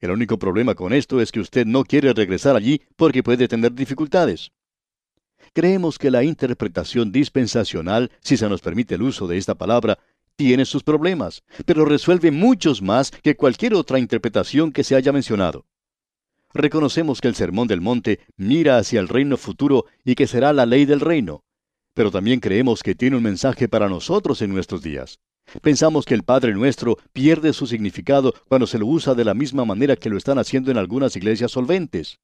El 0.00 0.10
único 0.10 0.36
problema 0.38 0.74
con 0.74 0.92
esto 0.92 1.20
es 1.20 1.30
que 1.30 1.38
usted 1.38 1.64
no 1.64 1.84
quiere 1.84 2.12
regresar 2.12 2.56
allí 2.56 2.82
porque 2.96 3.22
puede 3.22 3.46
tener 3.46 3.72
dificultades. 3.72 4.50
Creemos 5.52 5.98
que 5.98 6.10
la 6.10 6.24
interpretación 6.24 7.12
dispensacional, 7.12 8.10
si 8.20 8.36
se 8.36 8.48
nos 8.48 8.60
permite 8.60 8.96
el 8.96 9.02
uso 9.02 9.28
de 9.28 9.38
esta 9.38 9.54
palabra, 9.54 9.98
tiene 10.34 10.64
sus 10.64 10.82
problemas, 10.82 11.44
pero 11.66 11.84
resuelve 11.84 12.30
muchos 12.32 12.82
más 12.82 13.10
que 13.10 13.36
cualquier 13.36 13.74
otra 13.74 13.98
interpretación 14.00 14.72
que 14.72 14.82
se 14.82 14.96
haya 14.96 15.12
mencionado. 15.12 15.66
Reconocemos 16.54 17.20
que 17.20 17.28
el 17.28 17.34
Sermón 17.34 17.68
del 17.68 17.80
Monte 17.80 18.20
mira 18.36 18.78
hacia 18.78 19.00
el 19.00 19.08
reino 19.08 19.36
futuro 19.36 19.86
y 20.04 20.14
que 20.14 20.26
será 20.26 20.52
la 20.52 20.66
ley 20.66 20.84
del 20.84 21.00
reino, 21.00 21.44
pero 21.94 22.10
también 22.10 22.40
creemos 22.40 22.82
que 22.82 22.94
tiene 22.94 23.16
un 23.16 23.22
mensaje 23.22 23.68
para 23.68 23.88
nosotros 23.88 24.42
en 24.42 24.52
nuestros 24.52 24.82
días. 24.82 25.18
Pensamos 25.60 26.04
que 26.04 26.14
el 26.14 26.22
Padre 26.22 26.54
Nuestro 26.54 26.98
pierde 27.12 27.52
su 27.52 27.66
significado 27.66 28.32
cuando 28.48 28.66
se 28.66 28.78
lo 28.78 28.86
usa 28.86 29.14
de 29.14 29.24
la 29.24 29.34
misma 29.34 29.64
manera 29.64 29.96
que 29.96 30.08
lo 30.08 30.16
están 30.16 30.38
haciendo 30.38 30.70
en 30.70 30.78
algunas 30.78 31.16
iglesias 31.16 31.50
solventes. 31.50 32.20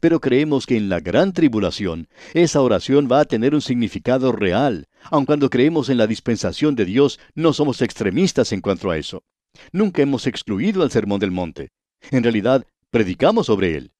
Pero 0.00 0.20
creemos 0.20 0.66
que 0.66 0.76
en 0.76 0.88
la 0.88 1.00
gran 1.00 1.32
tribulación 1.32 2.08
esa 2.34 2.60
oración 2.60 3.08
va 3.10 3.20
a 3.20 3.24
tener 3.24 3.54
un 3.54 3.62
significado 3.62 4.30
real, 4.30 4.86
aun 5.10 5.24
cuando 5.24 5.50
creemos 5.50 5.88
en 5.88 5.98
la 5.98 6.06
dispensación 6.06 6.76
de 6.76 6.84
Dios, 6.84 7.18
no 7.34 7.52
somos 7.52 7.82
extremistas 7.82 8.52
en 8.52 8.60
cuanto 8.60 8.90
a 8.90 8.98
eso. 8.98 9.24
Nunca 9.72 10.02
hemos 10.02 10.26
excluido 10.26 10.82
al 10.82 10.90
Sermón 10.90 11.18
del 11.18 11.32
Monte. 11.32 11.70
En 12.10 12.22
realidad, 12.22 12.64
predicamos 12.92 13.46
sobre 13.46 13.74
él. 13.74 13.90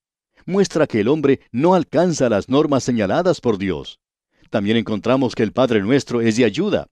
Muestra 0.44 0.86
que 0.86 1.00
el 1.00 1.08
hombre 1.08 1.40
no 1.50 1.74
alcanza 1.74 2.28
las 2.28 2.48
normas 2.48 2.84
señaladas 2.84 3.40
por 3.40 3.56
Dios. 3.56 3.98
También 4.50 4.76
encontramos 4.76 5.34
que 5.34 5.42
el 5.42 5.52
Padre 5.52 5.80
Nuestro 5.80 6.20
es 6.20 6.36
de 6.36 6.44
ayuda. 6.44 6.88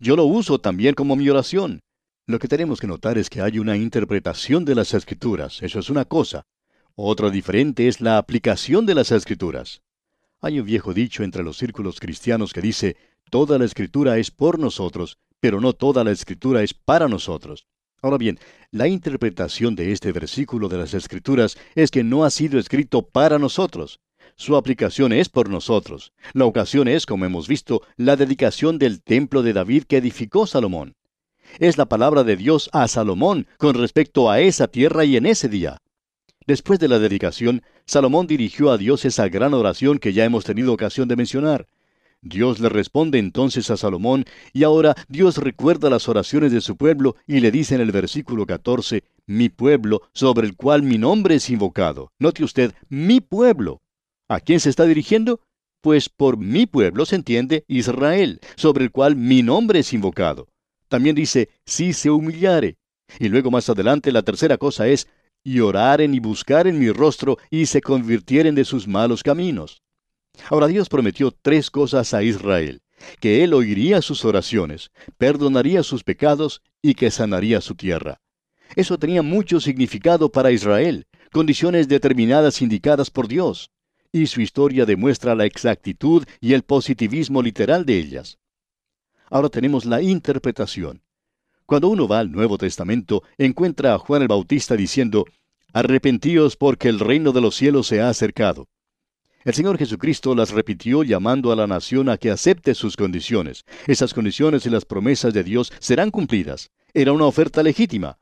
Yo 0.00 0.16
lo 0.16 0.24
uso 0.24 0.58
también 0.58 0.94
como 0.94 1.14
mi 1.14 1.30
oración. 1.30 1.80
Lo 2.26 2.40
que 2.40 2.48
tenemos 2.48 2.80
que 2.80 2.88
notar 2.88 3.18
es 3.18 3.30
que 3.30 3.40
hay 3.40 3.60
una 3.60 3.76
interpretación 3.76 4.64
de 4.64 4.74
las 4.74 4.94
escrituras, 4.94 5.62
eso 5.62 5.78
es 5.78 5.90
una 5.90 6.04
cosa. 6.04 6.42
Otra 6.96 7.30
diferente 7.30 7.86
es 7.86 8.00
la 8.00 8.18
aplicación 8.18 8.84
de 8.84 8.96
las 8.96 9.12
escrituras. 9.12 9.82
Hay 10.40 10.58
un 10.58 10.66
viejo 10.66 10.92
dicho 10.92 11.22
entre 11.22 11.44
los 11.44 11.56
círculos 11.56 12.00
cristianos 12.00 12.52
que 12.52 12.62
dice, 12.62 12.96
toda 13.30 13.58
la 13.58 13.64
escritura 13.64 14.18
es 14.18 14.32
por 14.32 14.58
nosotros, 14.58 15.18
pero 15.38 15.60
no 15.60 15.72
toda 15.72 16.02
la 16.02 16.10
escritura 16.10 16.62
es 16.64 16.74
para 16.74 17.06
nosotros. 17.06 17.66
Ahora 18.04 18.18
bien, 18.18 18.38
la 18.70 18.86
interpretación 18.86 19.74
de 19.76 19.90
este 19.90 20.12
versículo 20.12 20.68
de 20.68 20.76
las 20.76 20.92
escrituras 20.92 21.56
es 21.74 21.90
que 21.90 22.04
no 22.04 22.26
ha 22.26 22.28
sido 22.28 22.58
escrito 22.58 23.00
para 23.00 23.38
nosotros. 23.38 23.98
Su 24.36 24.56
aplicación 24.56 25.14
es 25.14 25.30
por 25.30 25.48
nosotros. 25.48 26.12
La 26.34 26.44
ocasión 26.44 26.86
es, 26.86 27.06
como 27.06 27.24
hemos 27.24 27.48
visto, 27.48 27.80
la 27.96 28.16
dedicación 28.16 28.76
del 28.76 29.02
templo 29.02 29.42
de 29.42 29.54
David 29.54 29.84
que 29.84 29.96
edificó 29.96 30.46
Salomón. 30.46 30.96
Es 31.58 31.78
la 31.78 31.86
palabra 31.86 32.24
de 32.24 32.36
Dios 32.36 32.68
a 32.74 32.88
Salomón 32.88 33.46
con 33.56 33.72
respecto 33.72 34.30
a 34.30 34.38
esa 34.38 34.68
tierra 34.68 35.06
y 35.06 35.16
en 35.16 35.24
ese 35.24 35.48
día. 35.48 35.78
Después 36.46 36.78
de 36.80 36.88
la 36.88 36.98
dedicación, 36.98 37.62
Salomón 37.86 38.26
dirigió 38.26 38.70
a 38.70 38.76
Dios 38.76 39.06
esa 39.06 39.28
gran 39.28 39.54
oración 39.54 39.98
que 39.98 40.12
ya 40.12 40.26
hemos 40.26 40.44
tenido 40.44 40.74
ocasión 40.74 41.08
de 41.08 41.16
mencionar. 41.16 41.68
Dios 42.24 42.58
le 42.58 42.70
responde 42.70 43.18
entonces 43.18 43.70
a 43.70 43.76
Salomón 43.76 44.24
y 44.54 44.64
ahora 44.64 44.94
Dios 45.08 45.36
recuerda 45.36 45.90
las 45.90 46.08
oraciones 46.08 46.52
de 46.52 46.62
su 46.62 46.76
pueblo 46.76 47.16
y 47.26 47.40
le 47.40 47.50
dice 47.50 47.74
en 47.74 47.82
el 47.82 47.92
versículo 47.92 48.46
14, 48.46 49.04
mi 49.26 49.50
pueblo 49.50 50.00
sobre 50.14 50.46
el 50.46 50.56
cual 50.56 50.82
mi 50.82 50.96
nombre 50.96 51.34
es 51.34 51.50
invocado. 51.50 52.12
Note 52.18 52.42
usted, 52.42 52.72
mi 52.88 53.20
pueblo. 53.20 53.82
¿A 54.26 54.40
quién 54.40 54.58
se 54.58 54.70
está 54.70 54.86
dirigiendo? 54.86 55.42
Pues 55.82 56.08
por 56.08 56.38
mi 56.38 56.64
pueblo 56.64 57.04
se 57.04 57.16
entiende 57.16 57.64
Israel, 57.68 58.40
sobre 58.56 58.84
el 58.84 58.90
cual 58.90 59.16
mi 59.16 59.42
nombre 59.42 59.80
es 59.80 59.92
invocado. 59.92 60.48
También 60.88 61.14
dice, 61.14 61.50
si 61.66 61.92
se 61.92 62.10
humillare. 62.10 62.78
Y 63.20 63.28
luego 63.28 63.50
más 63.50 63.68
adelante 63.68 64.10
la 64.12 64.22
tercera 64.22 64.56
cosa 64.56 64.88
es, 64.88 65.08
y 65.42 65.60
oraren 65.60 66.14
y 66.14 66.20
buscaren 66.20 66.78
mi 66.78 66.90
rostro 66.90 67.36
y 67.50 67.66
se 67.66 67.82
convirtieren 67.82 68.54
de 68.54 68.64
sus 68.64 68.88
malos 68.88 69.22
caminos. 69.22 69.83
Ahora 70.50 70.66
Dios 70.66 70.88
prometió 70.88 71.30
tres 71.30 71.70
cosas 71.70 72.14
a 72.14 72.22
Israel, 72.22 72.82
que 73.20 73.44
Él 73.44 73.54
oiría 73.54 74.02
sus 74.02 74.24
oraciones, 74.24 74.90
perdonaría 75.18 75.82
sus 75.82 76.04
pecados 76.04 76.62
y 76.82 76.94
que 76.94 77.10
sanaría 77.10 77.60
su 77.60 77.74
tierra. 77.74 78.20
Eso 78.76 78.98
tenía 78.98 79.22
mucho 79.22 79.60
significado 79.60 80.30
para 80.30 80.50
Israel, 80.50 81.06
condiciones 81.32 81.88
determinadas 81.88 82.62
indicadas 82.62 83.10
por 83.10 83.28
Dios 83.28 83.70
y 84.14 84.28
su 84.28 84.40
historia 84.40 84.86
demuestra 84.86 85.34
la 85.34 85.44
exactitud 85.44 86.24
y 86.40 86.52
el 86.52 86.62
positivismo 86.62 87.42
literal 87.42 87.84
de 87.84 87.98
ellas. 87.98 88.38
Ahora 89.28 89.48
tenemos 89.48 89.86
la 89.86 90.02
interpretación. 90.02 91.02
Cuando 91.66 91.88
uno 91.88 92.06
va 92.06 92.20
al 92.20 92.30
Nuevo 92.30 92.56
Testamento, 92.56 93.24
encuentra 93.38 93.92
a 93.92 93.98
Juan 93.98 94.22
el 94.22 94.28
Bautista 94.28 94.76
diciendo, 94.76 95.24
Arrepentíos 95.72 96.56
porque 96.56 96.88
el 96.88 97.00
reino 97.00 97.32
de 97.32 97.40
los 97.40 97.56
cielos 97.56 97.88
se 97.88 98.00
ha 98.00 98.08
acercado. 98.08 98.68
El 99.44 99.52
Señor 99.52 99.76
Jesucristo 99.76 100.34
las 100.34 100.52
repitió 100.52 101.02
llamando 101.02 101.52
a 101.52 101.56
la 101.56 101.66
nación 101.66 102.08
a 102.08 102.16
que 102.16 102.30
acepte 102.30 102.74
sus 102.74 102.96
condiciones. 102.96 103.66
Esas 103.86 104.14
condiciones 104.14 104.64
y 104.64 104.70
las 104.70 104.86
promesas 104.86 105.34
de 105.34 105.44
Dios 105.44 105.70
serán 105.80 106.10
cumplidas. 106.10 106.70
Era 106.94 107.12
una 107.12 107.26
oferta 107.26 107.62
legítima. 107.62 108.16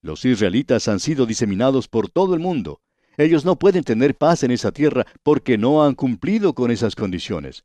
Los 0.00 0.24
israelitas 0.24 0.86
han 0.86 1.00
sido 1.00 1.26
diseminados 1.26 1.88
por 1.88 2.08
todo 2.08 2.34
el 2.34 2.40
mundo. 2.40 2.80
Ellos 3.16 3.44
no 3.44 3.58
pueden 3.58 3.82
tener 3.82 4.16
paz 4.16 4.44
en 4.44 4.52
esa 4.52 4.70
tierra 4.70 5.04
porque 5.24 5.58
no 5.58 5.82
han 5.82 5.96
cumplido 5.96 6.54
con 6.54 6.70
esas 6.70 6.94
condiciones. 6.94 7.64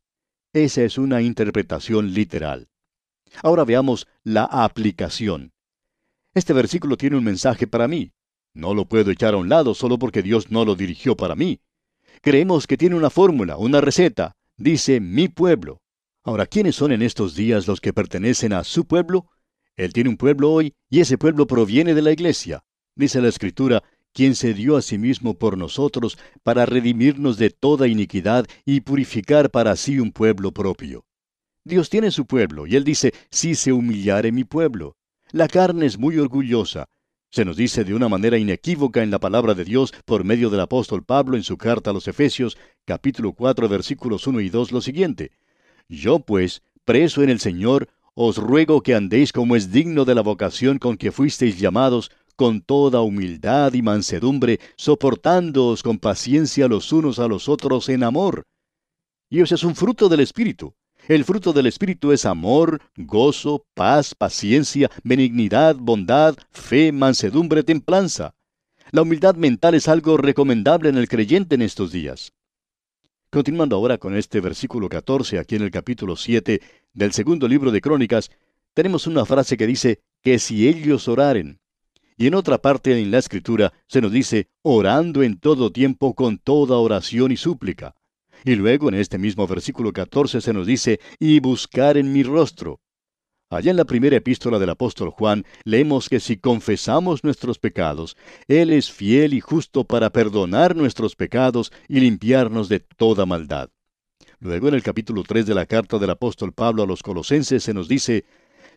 Esa 0.52 0.82
es 0.82 0.98
una 0.98 1.22
interpretación 1.22 2.12
literal. 2.12 2.70
Ahora 3.44 3.66
veamos 3.66 4.08
la 4.24 4.46
aplicación. 4.46 5.54
Este 6.34 6.54
versículo 6.54 6.98
tiene 6.98 7.18
un 7.18 7.24
mensaje 7.24 7.68
para 7.68 7.88
mí. 7.88 8.14
No 8.56 8.74
lo 8.74 8.86
puedo 8.86 9.12
echar 9.12 9.36
a 9.36 9.38
un 9.38 9.48
lado 9.48 9.76
solo 9.76 10.00
porque 10.00 10.24
Dios 10.24 10.50
no 10.50 10.66
lo 10.66 10.76
dirigió 10.76 11.16
para 11.16 11.36
mí. 11.36 11.60
Creemos 12.22 12.68
que 12.68 12.78
tiene 12.78 12.96
una 12.96 13.10
fórmula, 13.10 13.58
una 13.58 13.82
receta. 13.82 14.36
Dice 14.58 15.00
mi 15.00 15.28
pueblo. 15.28 15.82
Ahora, 16.24 16.46
¿quiénes 16.46 16.76
son 16.76 16.92
en 16.92 17.02
estos 17.02 17.36
días 17.36 17.68
los 17.68 17.82
que 17.82 17.94
pertenecen 17.94 18.54
a 18.54 18.64
su 18.64 18.86
pueblo? 18.86 19.28
Él 19.76 19.94
tiene 19.94 20.10
un 20.10 20.18
pueblo 20.18 20.52
hoy 20.52 20.74
y 20.90 21.02
ese 21.02 21.18
pueblo 21.18 21.46
proviene 21.46 21.94
de 21.94 22.02
la 22.02 22.12
iglesia. 22.12 22.64
Dice 22.96 23.22
la 23.22 23.28
Escritura, 23.28 23.84
quien 24.14 24.34
se 24.34 24.54
dio 24.54 24.78
a 24.78 24.82
sí 24.82 24.98
mismo 24.98 25.38
por 25.38 25.58
nosotros 25.58 26.18
para 26.42 26.66
redimirnos 26.66 27.38
de 27.38 27.50
toda 27.50 27.88
iniquidad 27.88 28.48
y 28.66 28.82
purificar 28.82 29.52
para 29.52 29.76
sí 29.76 30.00
un 30.00 30.12
pueblo 30.12 30.54
propio. 30.54 31.06
Dios 31.66 31.90
tiene 31.90 32.12
su 32.12 32.26
pueblo, 32.26 32.66
y 32.66 32.76
Él 32.76 32.84
dice, 32.84 33.14
si 33.30 33.56
se 33.56 33.74
humillare 33.74 34.32
mi 34.32 34.46
pueblo. 34.46 34.96
La 35.32 35.48
carne 35.48 35.86
es 35.88 35.98
muy 35.98 36.18
orgullosa. 36.18 36.88
Se 37.36 37.44
nos 37.44 37.58
dice 37.58 37.84
de 37.84 37.94
una 37.94 38.08
manera 38.08 38.38
inequívoca 38.38 39.04
en 39.04 39.12
la 39.12 39.20
palabra 39.20 39.54
de 39.56 39.66
Dios 39.66 39.94
por 40.06 40.24
medio 40.24 40.50
del 40.50 40.62
apóstol 40.62 41.04
Pablo 41.04 41.36
en 41.36 41.44
su 41.44 41.58
carta 41.58 41.90
a 41.90 41.94
los 41.94 42.08
Efesios, 42.08 42.58
capítulo 42.86 43.34
4, 43.34 43.68
versículos 43.68 44.26
1 44.26 44.40
y 44.40 44.48
2, 44.48 44.72
lo 44.72 44.80
siguiente. 44.80 45.34
Yo 45.90 46.20
pues, 46.20 46.64
preso 46.86 47.24
en 47.24 47.30
el 47.30 47.42
Señor, 47.42 47.90
os 48.14 48.38
ruego 48.38 48.82
que 48.82 48.96
andéis 48.96 49.34
como 49.34 49.58
es 49.58 49.74
digno 49.74 50.06
de 50.06 50.16
la 50.16 50.22
vocación 50.22 50.80
con 50.80 50.96
que 50.96 51.12
fuisteis 51.12 51.60
llamados, 51.60 52.10
con 52.38 52.62
toda 52.62 53.02
humildad 53.02 53.74
y 53.74 53.82
mansedumbre, 53.82 54.62
soportándoos 54.78 55.84
con 55.84 56.00
paciencia 56.00 56.70
los 56.70 56.94
unos 56.94 57.20
a 57.20 57.28
los 57.28 57.50
otros 57.50 57.90
en 57.90 58.04
amor. 58.04 58.48
Y 59.30 59.42
ese 59.42 59.56
es 59.56 59.66
un 59.66 59.76
fruto 59.76 60.08
del 60.08 60.22
Espíritu. 60.22 60.74
El 61.08 61.24
fruto 61.24 61.54
del 61.54 61.68
Espíritu 61.68 62.12
es 62.14 62.26
amor, 62.26 62.82
gozo, 62.98 63.68
paz, 63.76 64.16
paciencia, 64.16 64.90
benignidad, 65.04 65.76
bondad, 65.76 66.36
fe, 66.50 66.92
mansedumbre, 66.92 67.62
templanza. 67.62 68.34
La 68.90 69.04
humildad 69.04 69.36
mental 69.36 69.76
es 69.76 69.88
algo 69.88 70.18
recomendable 70.18 70.90
en 70.90 70.98
el 70.98 71.08
creyente 71.08 71.54
en 71.54 71.62
estos 71.62 71.92
días. 71.92 72.34
Continuando 73.30 73.76
ahora 73.76 74.00
con 74.00 74.16
este 74.16 74.42
versículo 74.42 74.90
14 74.90 75.38
aquí 75.38 75.56
en 75.56 75.62
el 75.62 75.70
capítulo 75.70 76.16
7 76.16 76.60
del 76.94 77.12
segundo 77.12 77.48
libro 77.48 77.70
de 77.70 77.82
Crónicas, 77.82 78.32
tenemos 78.74 79.06
una 79.06 79.26
frase 79.26 79.58
que 79.58 79.68
dice 79.68 80.00
que 80.24 80.40
si 80.40 80.68
ellos 80.68 81.08
oraren, 81.08 81.60
y 82.18 82.26
en 82.26 82.34
otra 82.34 82.58
parte 82.58 83.00
en 83.00 83.12
la 83.12 83.20
Escritura 83.20 83.74
se 83.88 84.02
nos 84.02 84.12
dice, 84.12 84.48
orando 84.64 85.22
en 85.22 85.40
todo 85.40 85.72
tiempo 85.72 86.16
con 86.16 86.40
toda 86.40 86.78
oración 86.78 87.32
y 87.32 87.38
súplica. 87.38 87.94
Y 88.46 88.54
luego 88.54 88.90
en 88.90 88.96
este 88.96 89.18
mismo 89.18 89.48
versículo 89.48 89.92
14 89.92 90.40
se 90.40 90.54
nos 90.54 90.68
dice, 90.68 91.00
y 91.20 91.40
buscar 91.40 91.98
en 91.98 92.14
mi 92.14 92.22
rostro. 92.22 92.80
Allá 93.50 93.72
en 93.72 93.78
la 93.78 93.86
primera 93.86 94.18
epístola 94.18 94.60
del 94.60 94.70
apóstol 94.70 95.10
Juan 95.10 95.46
leemos 95.64 96.10
que 96.10 96.20
si 96.20 96.38
confesamos 96.38 97.24
nuestros 97.24 97.58
pecados, 97.58 98.16
Él 98.48 98.72
es 98.72 98.92
fiel 98.92 99.34
y 99.34 99.40
justo 99.40 99.84
para 99.84 100.12
perdonar 100.12 100.76
nuestros 100.76 101.16
pecados 101.16 101.72
y 101.88 102.00
limpiarnos 102.02 102.70
de 102.70 102.82
toda 102.82 103.26
maldad. 103.26 103.72
Luego 104.40 104.68
en 104.68 104.76
el 104.76 104.84
capítulo 104.84 105.24
3 105.24 105.48
de 105.48 105.56
la 105.56 105.66
carta 105.66 105.98
del 105.98 106.12
apóstol 106.12 106.54
Pablo 106.54 106.84
a 106.84 106.88
los 106.88 107.02
colosenses 107.02 107.64
se 107.64 107.74
nos 107.74 107.88
dice, 107.88 108.26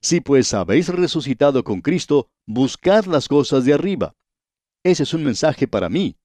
Si 0.00 0.22
pues 0.22 0.54
habéis 0.54 0.88
resucitado 0.88 1.62
con 1.62 1.82
Cristo, 1.82 2.30
buscad 2.46 3.04
las 3.04 3.28
cosas 3.28 3.66
de 3.66 3.75
arriba. 3.75 4.14
Ese 4.82 5.02
es 5.02 5.12
un 5.12 5.25
mensaje 5.25 5.68
para 5.68 5.90
mí. 5.90 6.16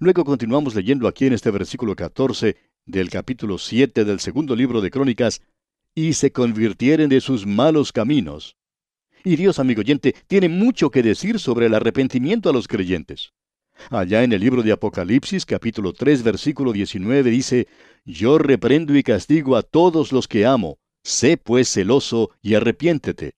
Luego 0.00 0.24
continuamos 0.24 0.74
leyendo 0.74 1.08
aquí 1.08 1.26
en 1.26 1.32
este 1.32 1.50
versículo 1.50 1.96
14 1.96 2.56
del 2.86 3.10
capítulo 3.10 3.58
7 3.58 4.04
del 4.04 4.20
segundo 4.20 4.54
libro 4.54 4.80
de 4.80 4.90
Crónicas, 4.90 5.42
y 5.94 6.12
se 6.12 6.30
convirtieren 6.30 7.08
de 7.08 7.20
sus 7.20 7.46
malos 7.46 7.92
caminos. 7.92 8.56
Y 9.24 9.34
Dios, 9.36 9.58
amigo 9.58 9.80
oyente, 9.80 10.14
tiene 10.28 10.48
mucho 10.48 10.90
que 10.90 11.02
decir 11.02 11.40
sobre 11.40 11.66
el 11.66 11.74
arrepentimiento 11.74 12.48
a 12.48 12.52
los 12.52 12.68
creyentes. 12.68 13.32
Allá 13.90 14.22
en 14.22 14.32
el 14.32 14.40
libro 14.40 14.62
de 14.62 14.72
Apocalipsis, 14.72 15.44
capítulo 15.44 15.92
3, 15.92 16.22
versículo 16.22 16.72
19, 16.72 17.30
dice, 17.30 17.66
Yo 18.04 18.38
reprendo 18.38 18.96
y 18.96 19.02
castigo 19.02 19.56
a 19.56 19.62
todos 19.62 20.12
los 20.12 20.28
que 20.28 20.46
amo, 20.46 20.78
sé 21.02 21.36
pues 21.36 21.68
celoso 21.68 22.30
y 22.42 22.54
arrepiéntete. 22.54 23.34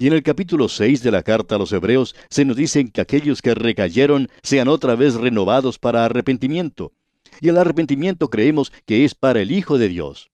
Y 0.00 0.06
en 0.06 0.12
el 0.12 0.22
capítulo 0.22 0.68
6 0.68 1.02
de 1.02 1.10
la 1.10 1.24
carta 1.24 1.56
a 1.56 1.58
los 1.58 1.72
Hebreos 1.72 2.14
se 2.30 2.44
nos 2.44 2.56
dice 2.56 2.88
que 2.88 3.00
aquellos 3.00 3.42
que 3.42 3.52
recayeron 3.54 4.28
sean 4.44 4.68
otra 4.68 4.94
vez 4.94 5.14
renovados 5.14 5.80
para 5.80 6.04
arrepentimiento. 6.04 6.92
Y 7.40 7.48
el 7.48 7.58
arrepentimiento 7.58 8.30
creemos 8.30 8.72
que 8.86 9.04
es 9.04 9.16
para 9.16 9.40
el 9.40 9.50
Hijo 9.50 9.76
de 9.76 9.88
Dios. 9.88 10.30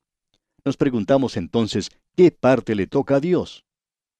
Nos 0.66 0.76
preguntamos 0.76 1.38
entonces, 1.38 1.90
¿qué 2.14 2.30
parte 2.30 2.74
le 2.74 2.86
toca 2.86 3.16
a 3.16 3.20
Dios? 3.20 3.64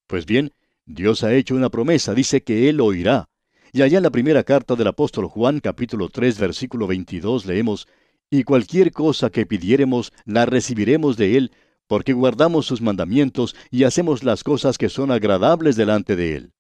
Pues 0.06 0.24
bien, 0.24 0.52
Dios 0.86 1.22
ha 1.24 1.34
hecho 1.34 1.54
una 1.54 1.68
promesa, 1.68 2.14
dice 2.14 2.42
que 2.42 2.70
Él 2.70 2.80
oirá. 2.80 3.28
Y 3.70 3.82
allá 3.82 3.98
en 3.98 4.04
la 4.04 4.10
primera 4.10 4.44
carta 4.44 4.76
del 4.76 4.86
apóstol 4.86 5.26
Juan, 5.26 5.60
capítulo 5.60 6.08
3, 6.08 6.38
versículo 6.38 6.86
22, 6.86 7.44
leemos, 7.44 7.86
Y 8.30 8.44
cualquier 8.44 8.92
cosa 8.92 9.28
que 9.28 9.44
pidiéremos, 9.44 10.10
la 10.24 10.46
recibiremos 10.46 11.18
de 11.18 11.36
Él, 11.36 11.52
porque 11.86 12.12
guardamos 12.12 12.66
sus 12.66 12.80
mandamientos 12.80 13.54
y 13.70 13.84
hacemos 13.84 14.24
las 14.24 14.44
cosas 14.44 14.78
que 14.78 14.88
son 14.88 15.10
agradables 15.10 15.76
delante 15.76 16.16
de 16.16 16.36
Él. 16.36 16.52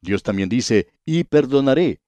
Dios 0.00 0.22
también 0.22 0.48
dice, 0.48 0.88
y 1.04 1.24
perdonaré. 1.24 2.00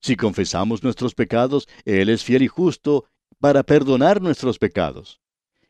Si 0.00 0.16
confesamos 0.16 0.82
nuestros 0.82 1.14
pecados, 1.14 1.68
Él 1.84 2.08
es 2.08 2.24
fiel 2.24 2.42
y 2.42 2.48
justo 2.48 3.06
para 3.40 3.62
perdonar 3.62 4.20
nuestros 4.20 4.58
pecados. 4.58 5.20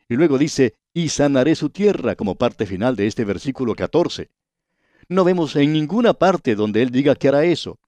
Y 0.09 0.16
luego 0.16 0.38
dice, 0.38 0.75
y 0.95 1.11
sanaré 1.11 1.54
su 1.54 1.71
tierra 1.71 2.16
como 2.16 2.37
parte 2.37 2.66
final 2.66 2.97
de 2.97 3.07
este 3.07 3.25
versículo 3.25 3.75
14. 3.75 4.30
No 5.09 5.25
vemos 5.25 5.54
en 5.57 5.73
ninguna 5.73 6.14
parte 6.14 6.54
donde 6.54 6.83
él 6.83 6.90
diga 6.90 7.14
que 7.14 7.28
hará 7.28 7.45
eso. 7.45 7.78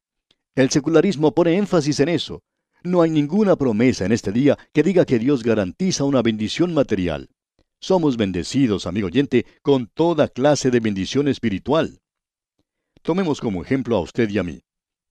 El 0.54 0.70
secularismo 0.70 1.34
pone 1.34 1.56
énfasis 1.56 2.00
en 2.00 2.08
eso. 2.08 2.42
No 2.82 3.02
hay 3.02 3.10
ninguna 3.10 3.56
promesa 3.56 4.06
en 4.06 4.12
este 4.12 4.32
día 4.32 4.58
que 4.72 4.82
diga 4.82 5.04
que 5.04 5.18
Dios 5.18 5.42
garantiza 5.42 6.04
una 6.04 6.22
bendición 6.22 6.72
material. 6.72 7.28
Somos 7.82 8.18
bendecidos, 8.18 8.86
amigo 8.86 9.06
oyente, 9.06 9.46
con 9.62 9.86
toda 9.86 10.28
clase 10.28 10.70
de 10.70 10.80
bendición 10.80 11.28
espiritual. 11.28 12.02
Tomemos 13.00 13.40
como 13.40 13.62
ejemplo 13.62 13.96
a 13.96 14.00
usted 14.00 14.28
y 14.28 14.36
a 14.36 14.42
mí. 14.42 14.60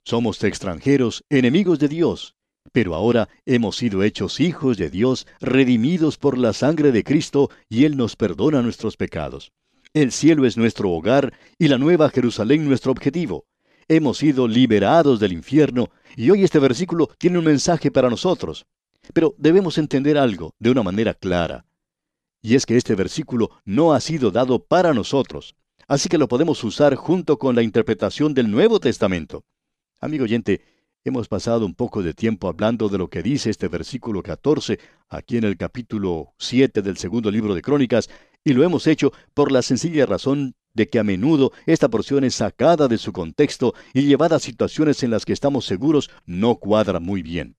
Somos 0.04 0.42
extranjeros, 0.44 1.24
enemigos 1.28 1.80
de 1.80 1.88
Dios, 1.88 2.36
pero 2.72 2.94
ahora 2.94 3.28
hemos 3.44 3.76
sido 3.76 4.04
hechos 4.04 4.38
hijos 4.38 4.76
de 4.76 4.88
Dios, 4.88 5.26
redimidos 5.40 6.16
por 6.16 6.38
la 6.38 6.52
sangre 6.52 6.92
de 6.92 7.02
Cristo, 7.02 7.50
y 7.68 7.86
Él 7.86 7.96
nos 7.96 8.14
perdona 8.14 8.62
nuestros 8.62 8.96
pecados. 8.96 9.50
El 9.92 10.12
cielo 10.12 10.46
es 10.46 10.56
nuestro 10.56 10.92
hogar 10.92 11.34
y 11.58 11.66
la 11.66 11.76
nueva 11.76 12.08
Jerusalén 12.10 12.68
nuestro 12.68 12.92
objetivo. 12.92 13.46
Hemos 13.88 14.18
sido 14.18 14.46
liberados 14.46 15.18
del 15.18 15.32
infierno, 15.32 15.90
y 16.16 16.30
hoy 16.30 16.44
este 16.44 16.60
versículo 16.60 17.08
tiene 17.18 17.38
un 17.38 17.44
mensaje 17.44 17.90
para 17.90 18.08
nosotros. 18.08 18.66
Pero 19.12 19.34
debemos 19.38 19.76
entender 19.76 20.16
algo 20.16 20.54
de 20.60 20.70
una 20.70 20.84
manera 20.84 21.14
clara. 21.14 21.64
Y 22.42 22.54
es 22.54 22.66
que 22.66 22.76
este 22.76 22.94
versículo 22.94 23.50
no 23.64 23.92
ha 23.92 24.00
sido 24.00 24.30
dado 24.30 24.64
para 24.64 24.94
nosotros, 24.94 25.54
así 25.86 26.08
que 26.08 26.18
lo 26.18 26.28
podemos 26.28 26.62
usar 26.64 26.94
junto 26.94 27.38
con 27.38 27.54
la 27.54 27.62
interpretación 27.62 28.34
del 28.34 28.50
Nuevo 28.50 28.80
Testamento. 28.80 29.44
Amigo 30.00 30.24
oyente, 30.24 30.62
Hemos 31.02 31.28
pasado 31.28 31.64
un 31.64 31.74
poco 31.74 32.02
de 32.02 32.12
tiempo 32.12 32.46
hablando 32.46 32.90
de 32.90 32.98
lo 32.98 33.08
que 33.08 33.22
dice 33.22 33.48
este 33.48 33.68
versículo 33.68 34.22
14 34.22 34.78
aquí 35.08 35.38
en 35.38 35.44
el 35.44 35.56
capítulo 35.56 36.34
7 36.36 36.82
del 36.82 36.98
segundo 36.98 37.30
libro 37.30 37.54
de 37.54 37.62
Crónicas, 37.62 38.10
y 38.44 38.52
lo 38.52 38.64
hemos 38.64 38.86
hecho 38.86 39.10
por 39.32 39.50
la 39.50 39.62
sencilla 39.62 40.04
razón 40.04 40.54
de 40.74 40.90
que 40.90 40.98
a 40.98 41.02
menudo 41.02 41.52
esta 41.64 41.88
porción 41.88 42.24
es 42.24 42.34
sacada 42.34 42.86
de 42.86 42.98
su 42.98 43.14
contexto 43.14 43.72
y 43.94 44.02
llevada 44.02 44.36
a 44.36 44.40
situaciones 44.40 45.02
en 45.02 45.10
las 45.10 45.24
que 45.24 45.32
estamos 45.32 45.64
seguros 45.64 46.10
no 46.26 46.56
cuadra 46.56 47.00
muy 47.00 47.22
bien. 47.22 47.56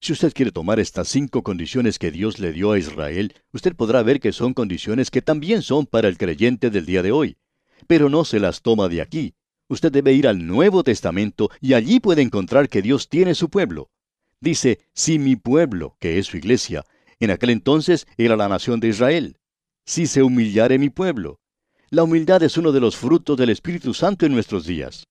Si 0.00 0.12
usted 0.12 0.32
quiere 0.32 0.50
tomar 0.50 0.80
estas 0.80 1.08
cinco 1.08 1.42
condiciones 1.42 1.98
que 1.98 2.10
Dios 2.10 2.38
le 2.38 2.52
dio 2.52 2.72
a 2.72 2.78
Israel, 2.78 3.34
usted 3.52 3.74
podrá 3.76 4.02
ver 4.02 4.20
que 4.20 4.32
son 4.32 4.54
condiciones 4.54 5.10
que 5.10 5.22
también 5.22 5.62
son 5.62 5.86
para 5.86 6.08
el 6.08 6.16
creyente 6.16 6.70
del 6.70 6.86
día 6.86 7.02
de 7.02 7.12
hoy. 7.12 7.36
Pero 7.86 8.08
no 8.08 8.24
se 8.24 8.40
las 8.40 8.62
toma 8.62 8.88
de 8.88 9.02
aquí, 9.02 9.34
Usted 9.70 9.92
debe 9.92 10.12
ir 10.12 10.26
al 10.26 10.44
Nuevo 10.48 10.82
Testamento 10.82 11.48
y 11.60 11.74
allí 11.74 12.00
puede 12.00 12.22
encontrar 12.22 12.68
que 12.68 12.82
Dios 12.82 13.08
tiene 13.08 13.36
su 13.36 13.50
pueblo. 13.50 13.88
Dice, 14.40 14.80
si 14.94 15.20
mi 15.20 15.36
pueblo, 15.36 15.96
que 16.00 16.18
es 16.18 16.26
su 16.26 16.36
iglesia, 16.36 16.84
en 17.20 17.30
aquel 17.30 17.50
entonces 17.50 18.08
era 18.16 18.36
la 18.36 18.48
nación 18.48 18.80
de 18.80 18.88
Israel. 18.88 19.38
Si 19.84 20.08
se 20.08 20.24
humillare 20.24 20.76
mi 20.80 20.90
pueblo. 20.90 21.38
La 21.88 22.02
humildad 22.02 22.42
es 22.42 22.56
uno 22.56 22.72
de 22.72 22.80
los 22.80 22.96
frutos 22.96 23.36
del 23.36 23.50
Espíritu 23.50 23.94
Santo 23.94 24.26
en 24.26 24.32
nuestros 24.32 24.66
días. 24.66 25.06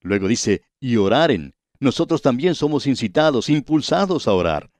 Luego 0.00 0.28
dice, 0.28 0.62
y 0.80 0.96
oraren. 0.96 1.54
Nosotros 1.80 2.22
también 2.22 2.54
somos 2.54 2.86
incitados, 2.86 3.48
impulsados 3.48 4.26
a 4.26 4.32
orar. 4.32 4.70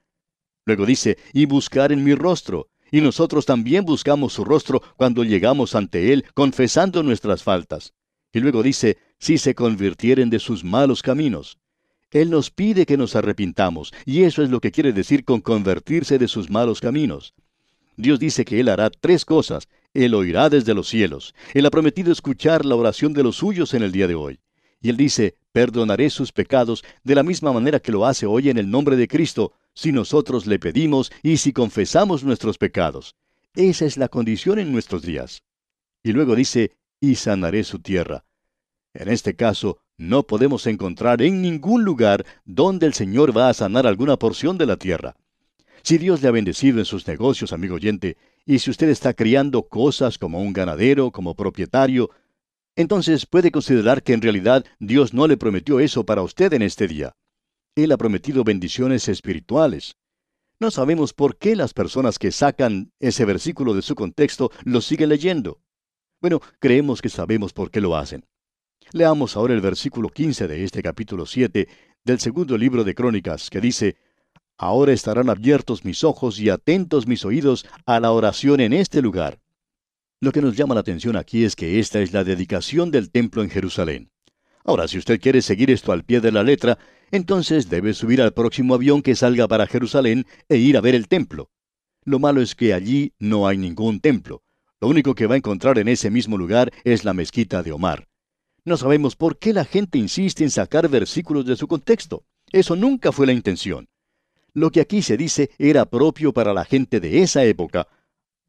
Luego 0.65 0.85
dice, 0.85 1.17
y 1.33 1.47
buscar 1.47 1.93
en 1.93 2.05
mi 2.05 2.15
rostro. 2.15 2.69
Y 2.91 3.01
nosotros 3.01 3.47
también 3.47 3.85
buscamos 3.85 4.33
su 4.33 4.45
rostro 4.45 4.83
cuando 4.97 5.25
llegamos 5.25 5.75
ante 5.75 6.13
Él, 6.13 6.25
confesando 6.35 7.03
nuestras 7.03 7.43
faltas. 7.43 7.93
Y 8.33 8.41
luego 8.41 8.63
dice, 8.63 8.99
si 9.19 9.39
se 9.39 9.55
convirtieren 9.55 10.31
de 10.31 10.39
sus 10.39 10.65
malos 10.65 11.03
caminos. 11.03 11.59
Él 12.11 12.31
nos 12.31 12.51
pide 12.51 12.87
que 12.87 12.97
nos 12.97 13.17
arrepintamos, 13.17 13.93
y 14.07 14.23
eso 14.23 14.43
es 14.43 14.49
lo 14.49 14.61
que 14.61 14.71
quiere 14.71 14.93
decir 14.93 15.25
con 15.25 15.41
convertirse 15.41 16.19
de 16.19 16.29
sus 16.29 16.49
malos 16.49 16.81
caminos. 16.81 17.35
Dios 17.99 18.19
dice 18.19 18.45
que 18.45 18.61
Él 18.61 18.69
hará 18.69 18.91
tres 18.91 19.25
cosas. 19.25 19.69
Él 19.93 20.15
oirá 20.15 20.49
desde 20.49 20.73
los 20.73 20.89
cielos. 20.89 21.35
Él 21.53 21.67
ha 21.67 21.71
prometido 21.71 22.13
escuchar 22.13 22.65
la 22.65 22.77
oración 22.77 23.13
de 23.13 23.25
los 23.25 23.37
suyos 23.37 23.75
en 23.75 23.83
el 23.83 23.91
día 23.91 24.07
de 24.07 24.15
hoy. 24.15 24.39
Y 24.81 24.91
Él 24.91 24.97
dice, 24.97 25.35
perdonaré 25.59 26.09
sus 26.09 26.31
pecados 26.31 26.85
de 27.03 27.17
la 27.17 27.25
misma 27.25 27.53
manera 27.53 27.81
que 27.81 27.91
lo 27.91 28.07
hace 28.07 28.27
hoy 28.27 28.49
en 28.49 28.59
el 28.59 28.71
nombre 28.71 28.95
de 28.95 29.09
Cristo, 29.09 29.55
si 29.75 29.91
nosotros 29.91 30.47
le 30.47 30.61
pedimos 30.61 31.11
y 31.21 31.39
si 31.39 31.53
confesamos 31.53 32.23
nuestros 32.23 32.59
pecados. 32.59 33.17
Esa 33.57 33.85
es 33.85 33.97
la 33.97 34.07
condición 34.07 34.61
en 34.61 34.71
nuestros 34.71 35.03
días. 35.03 35.43
Y 36.05 36.13
luego 36.13 36.37
dice, 36.37 36.77
y 37.01 37.17
sanaré 37.17 37.65
su 37.65 37.81
tierra. 37.81 38.25
En 38.95 39.09
este 39.09 39.35
caso, 39.35 39.79
no 39.97 40.29
podemos 40.29 40.65
encontrar 40.69 41.23
en 41.23 41.43
ningún 41.43 41.83
lugar 41.83 42.25
donde 42.45 42.87
el 42.87 42.95
Señor 42.95 43.37
va 43.37 43.49
a 43.49 43.55
sanar 43.55 43.85
alguna 43.85 44.17
porción 44.17 44.59
de 44.59 44.67
la 44.67 44.77
tierra. 44.77 45.17
Si 45.83 45.99
Dios 45.99 46.23
le 46.23 46.29
ha 46.29 46.31
bendecido 46.31 46.79
en 46.79 46.85
sus 46.85 47.05
negocios, 47.09 47.53
amigo 47.53 47.75
oyente, 47.75 48.17
y 48.47 48.61
si 48.61 48.71
usted 48.71 48.91
está 48.91 49.13
criando 49.13 49.65
cosas 49.65 50.19
como 50.19 50.41
un 50.41 50.53
ganadero, 50.53 51.11
como 51.11 51.35
propietario, 51.35 52.11
entonces 52.79 53.27
puede 53.27 53.51
considerar 53.51 54.05
que 54.05 54.13
en 54.13 54.23
realidad 54.23 54.65
Dios 54.79 55.13
no 55.13 55.27
le 55.27 55.37
prometió 55.37 55.81
eso 55.81 56.07
para 56.07 56.23
usted 56.23 56.53
en 56.53 56.63
este 56.63 56.87
día. 56.87 57.17
Él 57.75 57.91
ha 57.91 57.97
prometido 57.97 58.45
bendiciones 58.45 59.09
espirituales. 59.09 59.97
No 60.61 60.71
sabemos 60.71 61.13
por 61.13 61.39
qué 61.39 61.57
las 61.57 61.75
personas 61.75 62.21
que 62.21 62.31
sacan 62.31 62.93
ese 63.01 63.25
versículo 63.25 63.75
de 63.75 63.83
su 63.83 63.97
contexto 63.97 64.53
lo 64.63 64.81
siguen 64.81 65.09
leyendo. 65.09 65.61
Bueno, 66.21 66.41
creemos 66.61 67.03
que 67.03 67.09
sabemos 67.09 67.53
por 67.53 67.73
qué 67.73 67.81
lo 67.81 67.97
hacen. 67.97 68.25
Leamos 68.93 69.37
ahora 69.37 69.55
el 69.55 69.61
versículo 69.61 70.09
15 70.09 70.47
de 70.47 70.63
este 70.63 70.81
capítulo 70.81 71.27
7 71.27 71.67
del 72.05 72.21
segundo 72.21 72.57
libro 72.57 72.85
de 72.85 72.95
Crónicas, 72.95 73.51
que 73.51 73.61
dice, 73.61 73.97
Ahora 74.57 74.93
estarán 74.93 75.31
abiertos 75.31 75.85
mis 75.85 76.05
ojos 76.05 76.39
y 76.39 76.49
atentos 76.49 77.09
mis 77.09 77.25
oídos 77.25 77.67
a 77.87 77.99
la 77.99 78.13
oración 78.13 78.61
en 78.61 78.73
este 78.73 79.03
lugar. 79.03 79.41
Lo 80.21 80.33
que 80.33 80.43
nos 80.43 80.57
llama 80.57 80.75
la 80.75 80.81
atención 80.81 81.15
aquí 81.15 81.45
es 81.45 81.55
que 81.55 81.79
esta 81.79 82.01
es 82.01 82.13
la 82.13 82.25
dedicación 82.25 82.91
del 82.91 83.11
templo 83.11 83.43
en 83.43 83.51
Jerusalén. 83.51 84.11
Ahora, 84.65 84.89
si 84.89 84.99
usted 84.99 85.21
quiere 85.21 85.43
seguir 85.43 85.71
esto 85.71 85.93
al 85.93 86.05
pie 86.05 86.21
de 86.21 86.33
la 86.33 86.43
letra, 86.43 86.77
entonces 87.13 87.71
debe 87.71 87.95
subir 87.95 88.21
al 88.21 88.35
próximo 88.35 88.75
avión 88.75 89.01
que 89.01 89.15
salga 89.15 89.47
para 89.47 89.69
Jerusalén 89.69 90.27
e 90.49 90.57
ir 90.57 90.77
a 90.77 90.81
ver 90.81 90.97
el 90.97 91.07
templo. 91.07 91.51
Lo 92.05 92.19
malo 92.19 92.41
es 92.41 92.57
que 92.57 92.75
allí 92.75 93.13
no 93.21 93.47
hay 93.47 93.59
ningún 93.59 94.01
templo. 94.01 94.43
Lo 94.81 94.89
único 94.89 95.15
que 95.15 95.27
va 95.29 95.35
a 95.35 95.39
encontrar 95.39 95.79
en 95.79 95.87
ese 95.87 96.11
mismo 96.11 96.37
lugar 96.37 96.73
es 96.83 97.05
la 97.05 97.15
mezquita 97.15 97.63
de 97.63 97.71
Omar. 97.71 98.09
No 98.65 98.77
sabemos 98.77 99.15
por 99.15 99.39
qué 99.39 99.53
la 99.53 99.65
gente 99.65 99.99
insiste 99.99 100.43
en 100.43 100.51
sacar 100.51 100.89
versículos 100.89 101.47
de 101.47 101.55
su 101.55 101.69
contexto. 101.69 102.25
Eso 102.51 102.75
nunca 102.75 103.13
fue 103.13 103.27
la 103.27 103.33
intención. 103.33 103.89
Lo 104.53 104.71
que 104.71 104.81
aquí 104.81 105.01
se 105.01 105.17
dice 105.17 105.51
era 105.59 105.85
propio 105.85 106.33
para 106.33 106.53
la 106.53 106.65
gente 106.65 106.99
de 106.99 107.23
esa 107.23 107.45
época, 107.45 107.87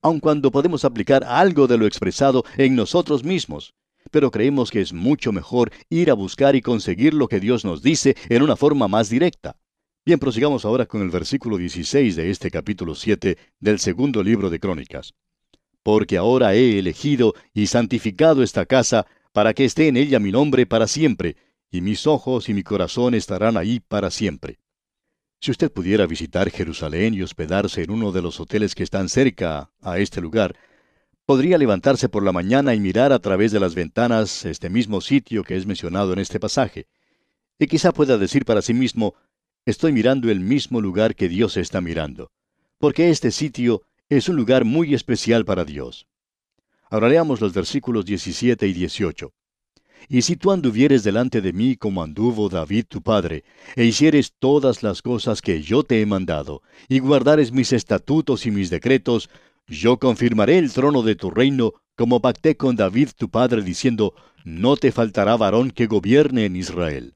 aun 0.01 0.19
cuando 0.19 0.51
podemos 0.51 0.85
aplicar 0.85 1.23
algo 1.23 1.67
de 1.67 1.77
lo 1.77 1.85
expresado 1.85 2.43
en 2.57 2.75
nosotros 2.75 3.23
mismos. 3.23 3.73
Pero 4.11 4.31
creemos 4.31 4.71
que 4.71 4.81
es 4.81 4.93
mucho 4.93 5.31
mejor 5.31 5.71
ir 5.89 6.09
a 6.09 6.13
buscar 6.13 6.55
y 6.55 6.61
conseguir 6.61 7.13
lo 7.13 7.27
que 7.27 7.39
Dios 7.39 7.65
nos 7.65 7.81
dice 7.81 8.15
en 8.29 8.41
una 8.41 8.55
forma 8.55 8.87
más 8.87 9.09
directa. 9.09 9.57
Bien, 10.05 10.17
prosigamos 10.17 10.65
ahora 10.65 10.85
con 10.85 11.01
el 11.01 11.09
versículo 11.09 11.57
16 11.57 12.15
de 12.15 12.31
este 12.31 12.49
capítulo 12.49 12.95
7 12.95 13.37
del 13.59 13.79
segundo 13.79 14.23
libro 14.23 14.49
de 14.49 14.59
Crónicas. 14.59 15.13
Porque 15.83 16.17
ahora 16.17 16.55
he 16.55 16.79
elegido 16.79 17.35
y 17.53 17.67
santificado 17.67 18.41
esta 18.41 18.65
casa 18.65 19.05
para 19.33 19.53
que 19.53 19.65
esté 19.65 19.87
en 19.87 19.97
ella 19.97 20.19
mi 20.19 20.31
nombre 20.31 20.65
para 20.65 20.87
siempre, 20.87 21.35
y 21.69 21.81
mis 21.81 22.07
ojos 22.07 22.49
y 22.49 22.53
mi 22.53 22.63
corazón 22.63 23.13
estarán 23.13 23.57
ahí 23.57 23.79
para 23.79 24.09
siempre. 24.09 24.59
Si 25.41 25.51
usted 25.51 25.71
pudiera 25.71 26.05
visitar 26.05 26.51
Jerusalén 26.51 27.13
y 27.13 27.21
hospedarse 27.21 27.83
en 27.83 27.91
uno 27.91 28.11
de 28.11 28.21
los 28.21 28.41
hoteles 28.41 28.75
que 28.75 28.83
están 28.83 29.07
cerca 29.07 29.71
a 29.81 29.97
este 29.97 30.19
lugar, 30.19 30.57
podría 31.25 31.57
levantarse 31.57 32.09
por 32.09 32.23
la 32.23 32.33
mañana 32.33 32.73
y 32.73 32.79
mirar 32.81 33.13
a 33.13 33.19
través 33.19 33.53
de 33.53 33.61
las 33.61 33.73
ventanas 33.73 34.43
este 34.43 34.69
mismo 34.69 34.99
sitio 34.99 35.43
que 35.43 35.55
es 35.55 35.65
mencionado 35.65 36.11
en 36.11 36.19
este 36.19 36.41
pasaje. 36.41 36.87
Y 37.57 37.67
quizá 37.67 37.93
pueda 37.93 38.17
decir 38.17 38.43
para 38.43 38.61
sí 38.61 38.73
mismo, 38.73 39.15
estoy 39.65 39.93
mirando 39.93 40.29
el 40.29 40.41
mismo 40.41 40.81
lugar 40.81 41.15
que 41.15 41.29
Dios 41.29 41.55
está 41.55 41.79
mirando, 41.79 42.31
porque 42.77 43.09
este 43.09 43.31
sitio 43.31 43.83
es 44.09 44.27
un 44.27 44.35
lugar 44.35 44.65
muy 44.65 44.93
especial 44.93 45.45
para 45.45 45.63
Dios. 45.63 46.05
Ahora 46.89 47.07
leamos 47.07 47.39
los 47.39 47.53
versículos 47.53 48.03
17 48.05 48.67
y 48.67 48.73
18. 48.73 49.31
Y 50.07 50.21
si 50.21 50.35
tú 50.35 50.51
anduvieres 50.51 51.03
delante 51.03 51.41
de 51.41 51.53
mí 51.53 51.75
como 51.75 52.01
anduvo 52.01 52.49
David 52.49 52.85
tu 52.87 53.01
padre, 53.01 53.43
e 53.75 53.85
hicieres 53.85 54.33
todas 54.39 54.81
las 54.81 55.01
cosas 55.01 55.41
que 55.41 55.61
yo 55.61 55.83
te 55.83 56.01
he 56.01 56.05
mandado, 56.05 56.61
y 56.87 56.99
guardares 56.99 57.51
mis 57.51 57.73
estatutos 57.73 58.45
y 58.45 58.51
mis 58.51 58.69
decretos, 58.69 59.29
yo 59.67 59.99
confirmaré 59.99 60.57
el 60.57 60.71
trono 60.71 61.03
de 61.03 61.15
tu 61.15 61.29
reino, 61.29 61.73
como 61.95 62.21
pacté 62.21 62.55
con 62.55 62.75
David 62.75 63.09
tu 63.17 63.29
padre, 63.29 63.61
diciendo, 63.61 64.15
no 64.45 64.77
te 64.77 64.91
faltará 64.91 65.35
varón 65.37 65.71
que 65.71 65.87
gobierne 65.87 66.45
en 66.45 66.55
Israel. 66.55 67.15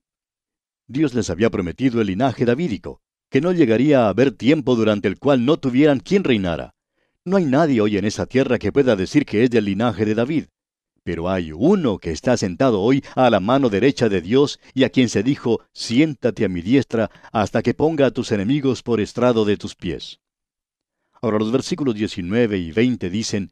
Dios 0.88 1.14
les 1.14 1.30
había 1.30 1.50
prometido 1.50 2.02
el 2.02 2.08
linaje 2.08 2.46
davídico, 2.46 3.02
que 3.30 3.42
no 3.42 3.52
llegaría 3.52 4.06
a 4.06 4.10
haber 4.10 4.32
tiempo 4.32 4.76
durante 4.76 5.08
el 5.08 5.18
cual 5.18 5.46
no 5.46 5.58
tuvieran 5.58 6.00
quien 6.00 6.24
reinara. 6.24 6.76
No 7.26 7.38
hay 7.38 7.46
nadie 7.46 7.82
hoy 7.82 7.98
en 7.98 8.06
esa 8.06 8.26
tierra 8.26 8.60
que 8.60 8.72
pueda 8.72 8.96
decir 8.96 9.26
que 9.26 9.44
es 9.44 9.50
del 9.50 9.66
linaje 9.66 10.06
de 10.06 10.14
David. 10.14 10.46
Pero 11.04 11.30
hay 11.30 11.52
uno 11.52 11.98
que 11.98 12.12
está 12.12 12.38
sentado 12.38 12.82
hoy 12.82 13.04
a 13.16 13.30
la 13.30 13.42
mano 13.42 13.70
derecha 13.70 14.08
de 14.08 14.22
Dios 14.22 14.60
y 14.74 14.86
a 14.86 14.90
quien 14.90 15.10
se 15.10 15.22
dijo, 15.22 15.62
siéntate 15.74 16.46
a 16.46 16.50
mi 16.50 16.62
diestra 16.62 17.12
hasta 17.32 17.62
que 17.62 17.74
ponga 17.74 18.08
a 18.08 18.12
tus 18.12 18.32
enemigos 18.32 18.84
por 18.84 19.02
estrado 19.02 19.44
de 19.44 19.58
tus 19.58 19.76
pies. 19.76 20.22
Ahora 21.22 21.40
los 21.40 21.52
versículos 21.52 21.96
19 21.96 22.58
y 22.58 22.72
20 22.72 23.10
dicen, 23.10 23.52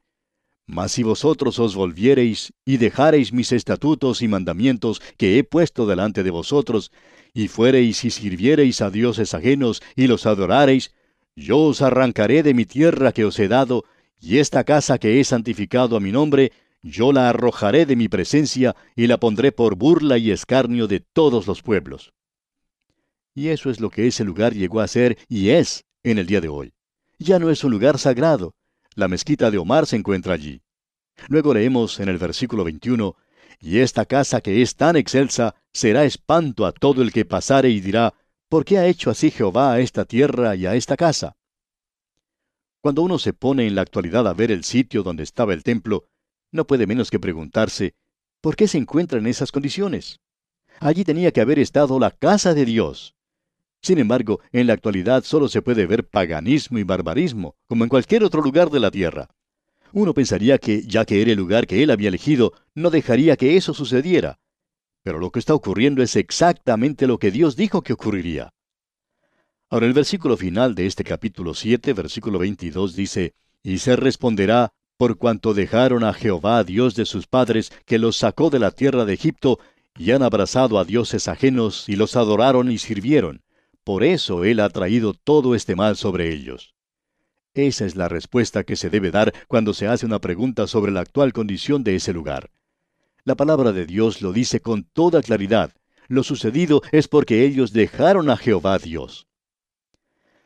Mas 0.66 0.94
si 0.94 1.04
vosotros 1.04 1.60
os 1.60 1.76
volviereis 1.76 2.54
y 2.64 2.78
dejareis 2.78 3.34
mis 3.34 3.52
estatutos 3.52 4.22
y 4.22 4.30
mandamientos 4.30 5.02
que 5.18 5.38
he 5.38 5.44
puesto 5.44 5.86
delante 5.86 6.24
de 6.24 6.32
vosotros, 6.32 6.92
y 7.34 7.50
fuereis 7.50 8.04
y 8.06 8.12
sirviereis 8.12 8.82
a 8.82 8.90
dioses 8.90 9.34
ajenos 9.34 9.82
y 9.96 10.08
los 10.08 10.26
adorareis, 10.26 10.94
yo 11.36 11.60
os 11.60 11.82
arrancaré 11.82 12.44
de 12.44 12.54
mi 12.54 12.66
tierra 12.66 13.12
que 13.12 13.26
os 13.26 13.38
he 13.40 13.48
dado, 13.48 13.84
y 14.20 14.38
esta 14.38 14.64
casa 14.64 14.98
que 14.98 15.20
he 15.20 15.24
santificado 15.24 15.98
a 15.98 16.00
mi 16.00 16.12
nombre, 16.12 16.52
yo 16.82 17.12
la 17.12 17.30
arrojaré 17.30 17.86
de 17.86 17.96
mi 17.96 18.08
presencia 18.10 18.76
y 18.96 19.08
la 19.08 19.20
pondré 19.20 19.52
por 19.52 19.76
burla 19.76 20.17
y 20.17 20.32
escarnio 20.32 20.88
de 20.88 21.00
todos 21.00 21.48
los 21.48 21.62
pueblos. 21.62 22.13
Y 23.34 23.50
eso 23.50 23.70
es 23.70 23.80
lo 23.80 23.89
que 23.89 24.08
ese 24.08 24.24
lugar 24.24 24.54
llegó 24.54 24.82
a 24.82 24.88
ser 24.88 25.17
y 25.28 25.50
es 25.50 25.86
en 26.04 26.17
el 26.17 26.26
día 26.26 26.41
de 26.41 26.50
hoy. 26.50 26.74
Ya 27.20 27.39
no 27.39 27.50
es 27.50 27.63
un 27.63 27.72
lugar 27.72 27.98
sagrado. 27.98 28.56
La 28.96 29.08
mezquita 29.08 29.52
de 29.52 29.58
Omar 29.58 29.86
se 29.86 29.96
encuentra 29.96 30.34
allí. 30.34 30.62
Luego 31.28 31.54
leemos 31.54 32.00
en 32.00 32.10
el 32.10 32.17
versículo 32.17 32.63
21, 32.63 33.15
Y 33.60 33.80
esta 33.80 34.06
casa 34.06 34.41
que 34.41 34.62
es 34.62 34.76
tan 34.76 34.96
excelsa 34.96 35.56
será 35.72 36.04
espanto 36.04 36.65
a 36.65 36.72
todo 36.72 37.02
el 37.04 37.13
que 37.13 37.26
pasare 37.26 37.70
y 37.70 37.80
dirá, 37.80 38.13
¿por 38.50 38.65
qué 38.65 38.80
ha 38.80 38.88
hecho 38.88 39.12
así 39.12 39.30
Jehová 39.30 39.74
a 39.74 39.80
esta 39.80 40.04
tierra 40.06 40.56
y 40.56 40.65
a 40.65 40.76
esta 40.76 40.98
casa? 40.98 41.38
Cuando 42.82 43.04
uno 43.04 43.20
se 43.20 43.34
pone 43.34 43.67
en 43.67 43.76
la 43.76 43.84
actualidad 43.84 44.28
a 44.28 44.34
ver 44.34 44.52
el 44.52 44.63
sitio 44.63 45.04
donde 45.04 45.22
estaba 45.22 45.54
el 45.54 45.62
templo, 45.62 46.08
no 46.52 46.68
puede 46.68 46.88
menos 46.88 47.10
que 47.10 47.20
preguntarse, 47.20 47.96
¿por 48.42 48.56
qué 48.56 48.68
se 48.68 48.78
encuentra 48.78 49.20
en 49.20 49.28
esas 49.28 49.52
condiciones? 49.52 50.20
Allí 50.80 51.04
tenía 51.04 51.32
que 51.32 51.42
haber 51.42 51.60
estado 51.60 52.00
la 52.00 52.12
casa 52.12 52.54
de 52.54 52.66
Dios. 52.66 53.16
Sin 53.82 53.98
embargo, 53.98 54.42
en 54.52 54.68
la 54.68 54.74
actualidad 54.74 55.24
solo 55.24 55.48
se 55.48 55.62
puede 55.62 55.86
ver 55.88 56.08
paganismo 56.08 56.78
y 56.78 56.84
barbarismo, 56.84 57.56
como 57.68 57.84
en 57.84 57.90
cualquier 57.90 58.24
otro 58.24 58.42
lugar 58.42 58.70
de 58.70 58.80
la 58.80 58.92
tierra. 58.92 59.30
Uno 59.94 60.14
pensaría 60.14 60.58
que, 60.58 60.84
ya 60.84 61.06
que 61.06 61.22
era 61.22 61.32
el 61.32 61.38
lugar 61.38 61.68
que 61.68 61.84
él 61.84 61.90
había 61.90 62.10
elegido, 62.10 62.54
no 62.76 62.90
dejaría 62.90 63.36
que 63.38 63.58
eso 63.58 63.74
sucediera. 63.74 64.40
Pero 65.04 65.20
lo 65.20 65.32
que 65.32 65.40
está 65.40 65.54
ocurriendo 65.54 66.04
es 66.04 66.16
exactamente 66.16 67.08
lo 67.08 67.18
que 67.18 67.32
Dios 67.32 67.56
dijo 67.56 67.82
que 67.82 67.94
ocurriría. 67.94 68.54
Ahora 69.70 69.88
el 69.88 69.94
versículo 69.94 70.38
final 70.38 70.76
de 70.76 70.86
este 70.86 71.04
capítulo 71.04 71.54
7, 71.54 71.94
versículo 71.94 72.40
22 72.40 72.96
dice, 72.96 73.34
Y 73.64 73.80
se 73.80 73.96
responderá, 73.96 74.74
por 75.02 75.18
cuanto 75.18 75.56
dejaron 75.56 76.04
a 76.04 76.14
Jehová, 76.14 76.64
Dios 76.64 76.94
de 76.94 77.08
sus 77.08 77.26
padres, 77.26 77.72
que 77.88 77.98
los 77.98 78.18
sacó 78.18 78.52
de 78.52 78.60
la 78.60 78.70
tierra 78.70 79.04
de 79.04 79.16
Egipto, 79.16 79.58
y 79.98 80.12
han 80.12 80.22
abrazado 80.22 80.78
a 80.78 80.86
dioses 80.86 81.28
ajenos, 81.28 81.90
y 81.90 81.96
los 81.96 82.16
adoraron 82.16 82.70
y 82.70 82.78
sirvieron. 82.78 83.42
Por 83.84 84.04
eso 84.04 84.44
Él 84.44 84.60
ha 84.60 84.70
traído 84.70 85.16
todo 85.16 85.56
este 85.56 85.76
mal 85.76 85.96
sobre 85.98 86.32
ellos. 86.32 86.76
Esa 87.56 87.88
es 87.88 87.96
la 87.96 88.10
respuesta 88.10 88.64
que 88.64 88.76
se 88.76 88.92
debe 88.92 89.10
dar 89.10 89.34
cuando 89.48 89.74
se 89.74 89.88
hace 89.88 90.06
una 90.06 90.20
pregunta 90.20 90.68
sobre 90.68 90.92
la 90.92 91.00
actual 91.00 91.34
condición 91.34 91.84
de 91.84 91.96
ese 91.96 92.14
lugar. 92.14 92.52
La 93.24 93.34
palabra 93.34 93.72
de 93.72 93.88
Dios 93.88 94.22
lo 94.22 94.34
dice 94.34 94.60
con 94.60 94.84
toda 94.84 95.24
claridad. 95.24 95.72
Lo 96.10 96.22
sucedido 96.22 96.84
es 96.92 97.08
porque 97.08 97.44
ellos 97.44 97.74
dejaron 97.74 98.30
a 98.30 98.38
Jehová 98.38 98.78
Dios. 98.78 99.26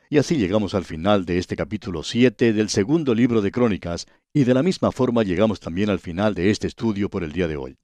Y 0.08 0.18
así 0.18 0.36
llegamos 0.36 0.74
al 0.74 0.84
final 0.84 1.24
de 1.24 1.38
este 1.38 1.56
capítulo 1.56 2.04
7 2.04 2.52
del 2.52 2.68
segundo 2.68 3.12
libro 3.12 3.42
de 3.42 3.50
Crónicas, 3.50 4.06
y 4.32 4.44
de 4.44 4.54
la 4.54 4.62
misma 4.62 4.92
forma 4.92 5.24
llegamos 5.24 5.58
también 5.58 5.90
al 5.90 5.98
final 5.98 6.32
de 6.32 6.50
este 6.50 6.68
estudio 6.68 7.10
por 7.10 7.24
el 7.24 7.32
día 7.32 7.48
de 7.48 7.56
hoy. 7.56 7.76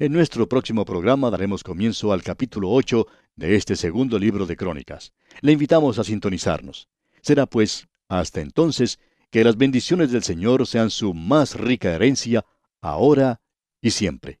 En 0.00 0.12
nuestro 0.12 0.48
próximo 0.48 0.84
programa 0.84 1.30
daremos 1.30 1.62
comienzo 1.62 2.12
al 2.12 2.24
capítulo 2.24 2.68
8 2.72 3.06
de 3.36 3.54
este 3.54 3.76
segundo 3.76 4.18
libro 4.18 4.44
de 4.44 4.56
Crónicas. 4.56 5.12
Le 5.40 5.52
invitamos 5.52 6.00
a 6.00 6.04
sintonizarnos. 6.04 6.88
Será 7.20 7.46
pues, 7.46 7.86
hasta 8.08 8.40
entonces, 8.40 8.98
que 9.30 9.44
las 9.44 9.56
bendiciones 9.56 10.10
del 10.10 10.24
Señor 10.24 10.66
sean 10.66 10.90
su 10.90 11.14
más 11.14 11.54
rica 11.54 11.92
herencia, 11.92 12.44
ahora 12.80 13.40
y 13.80 13.90
siempre. 13.90 14.40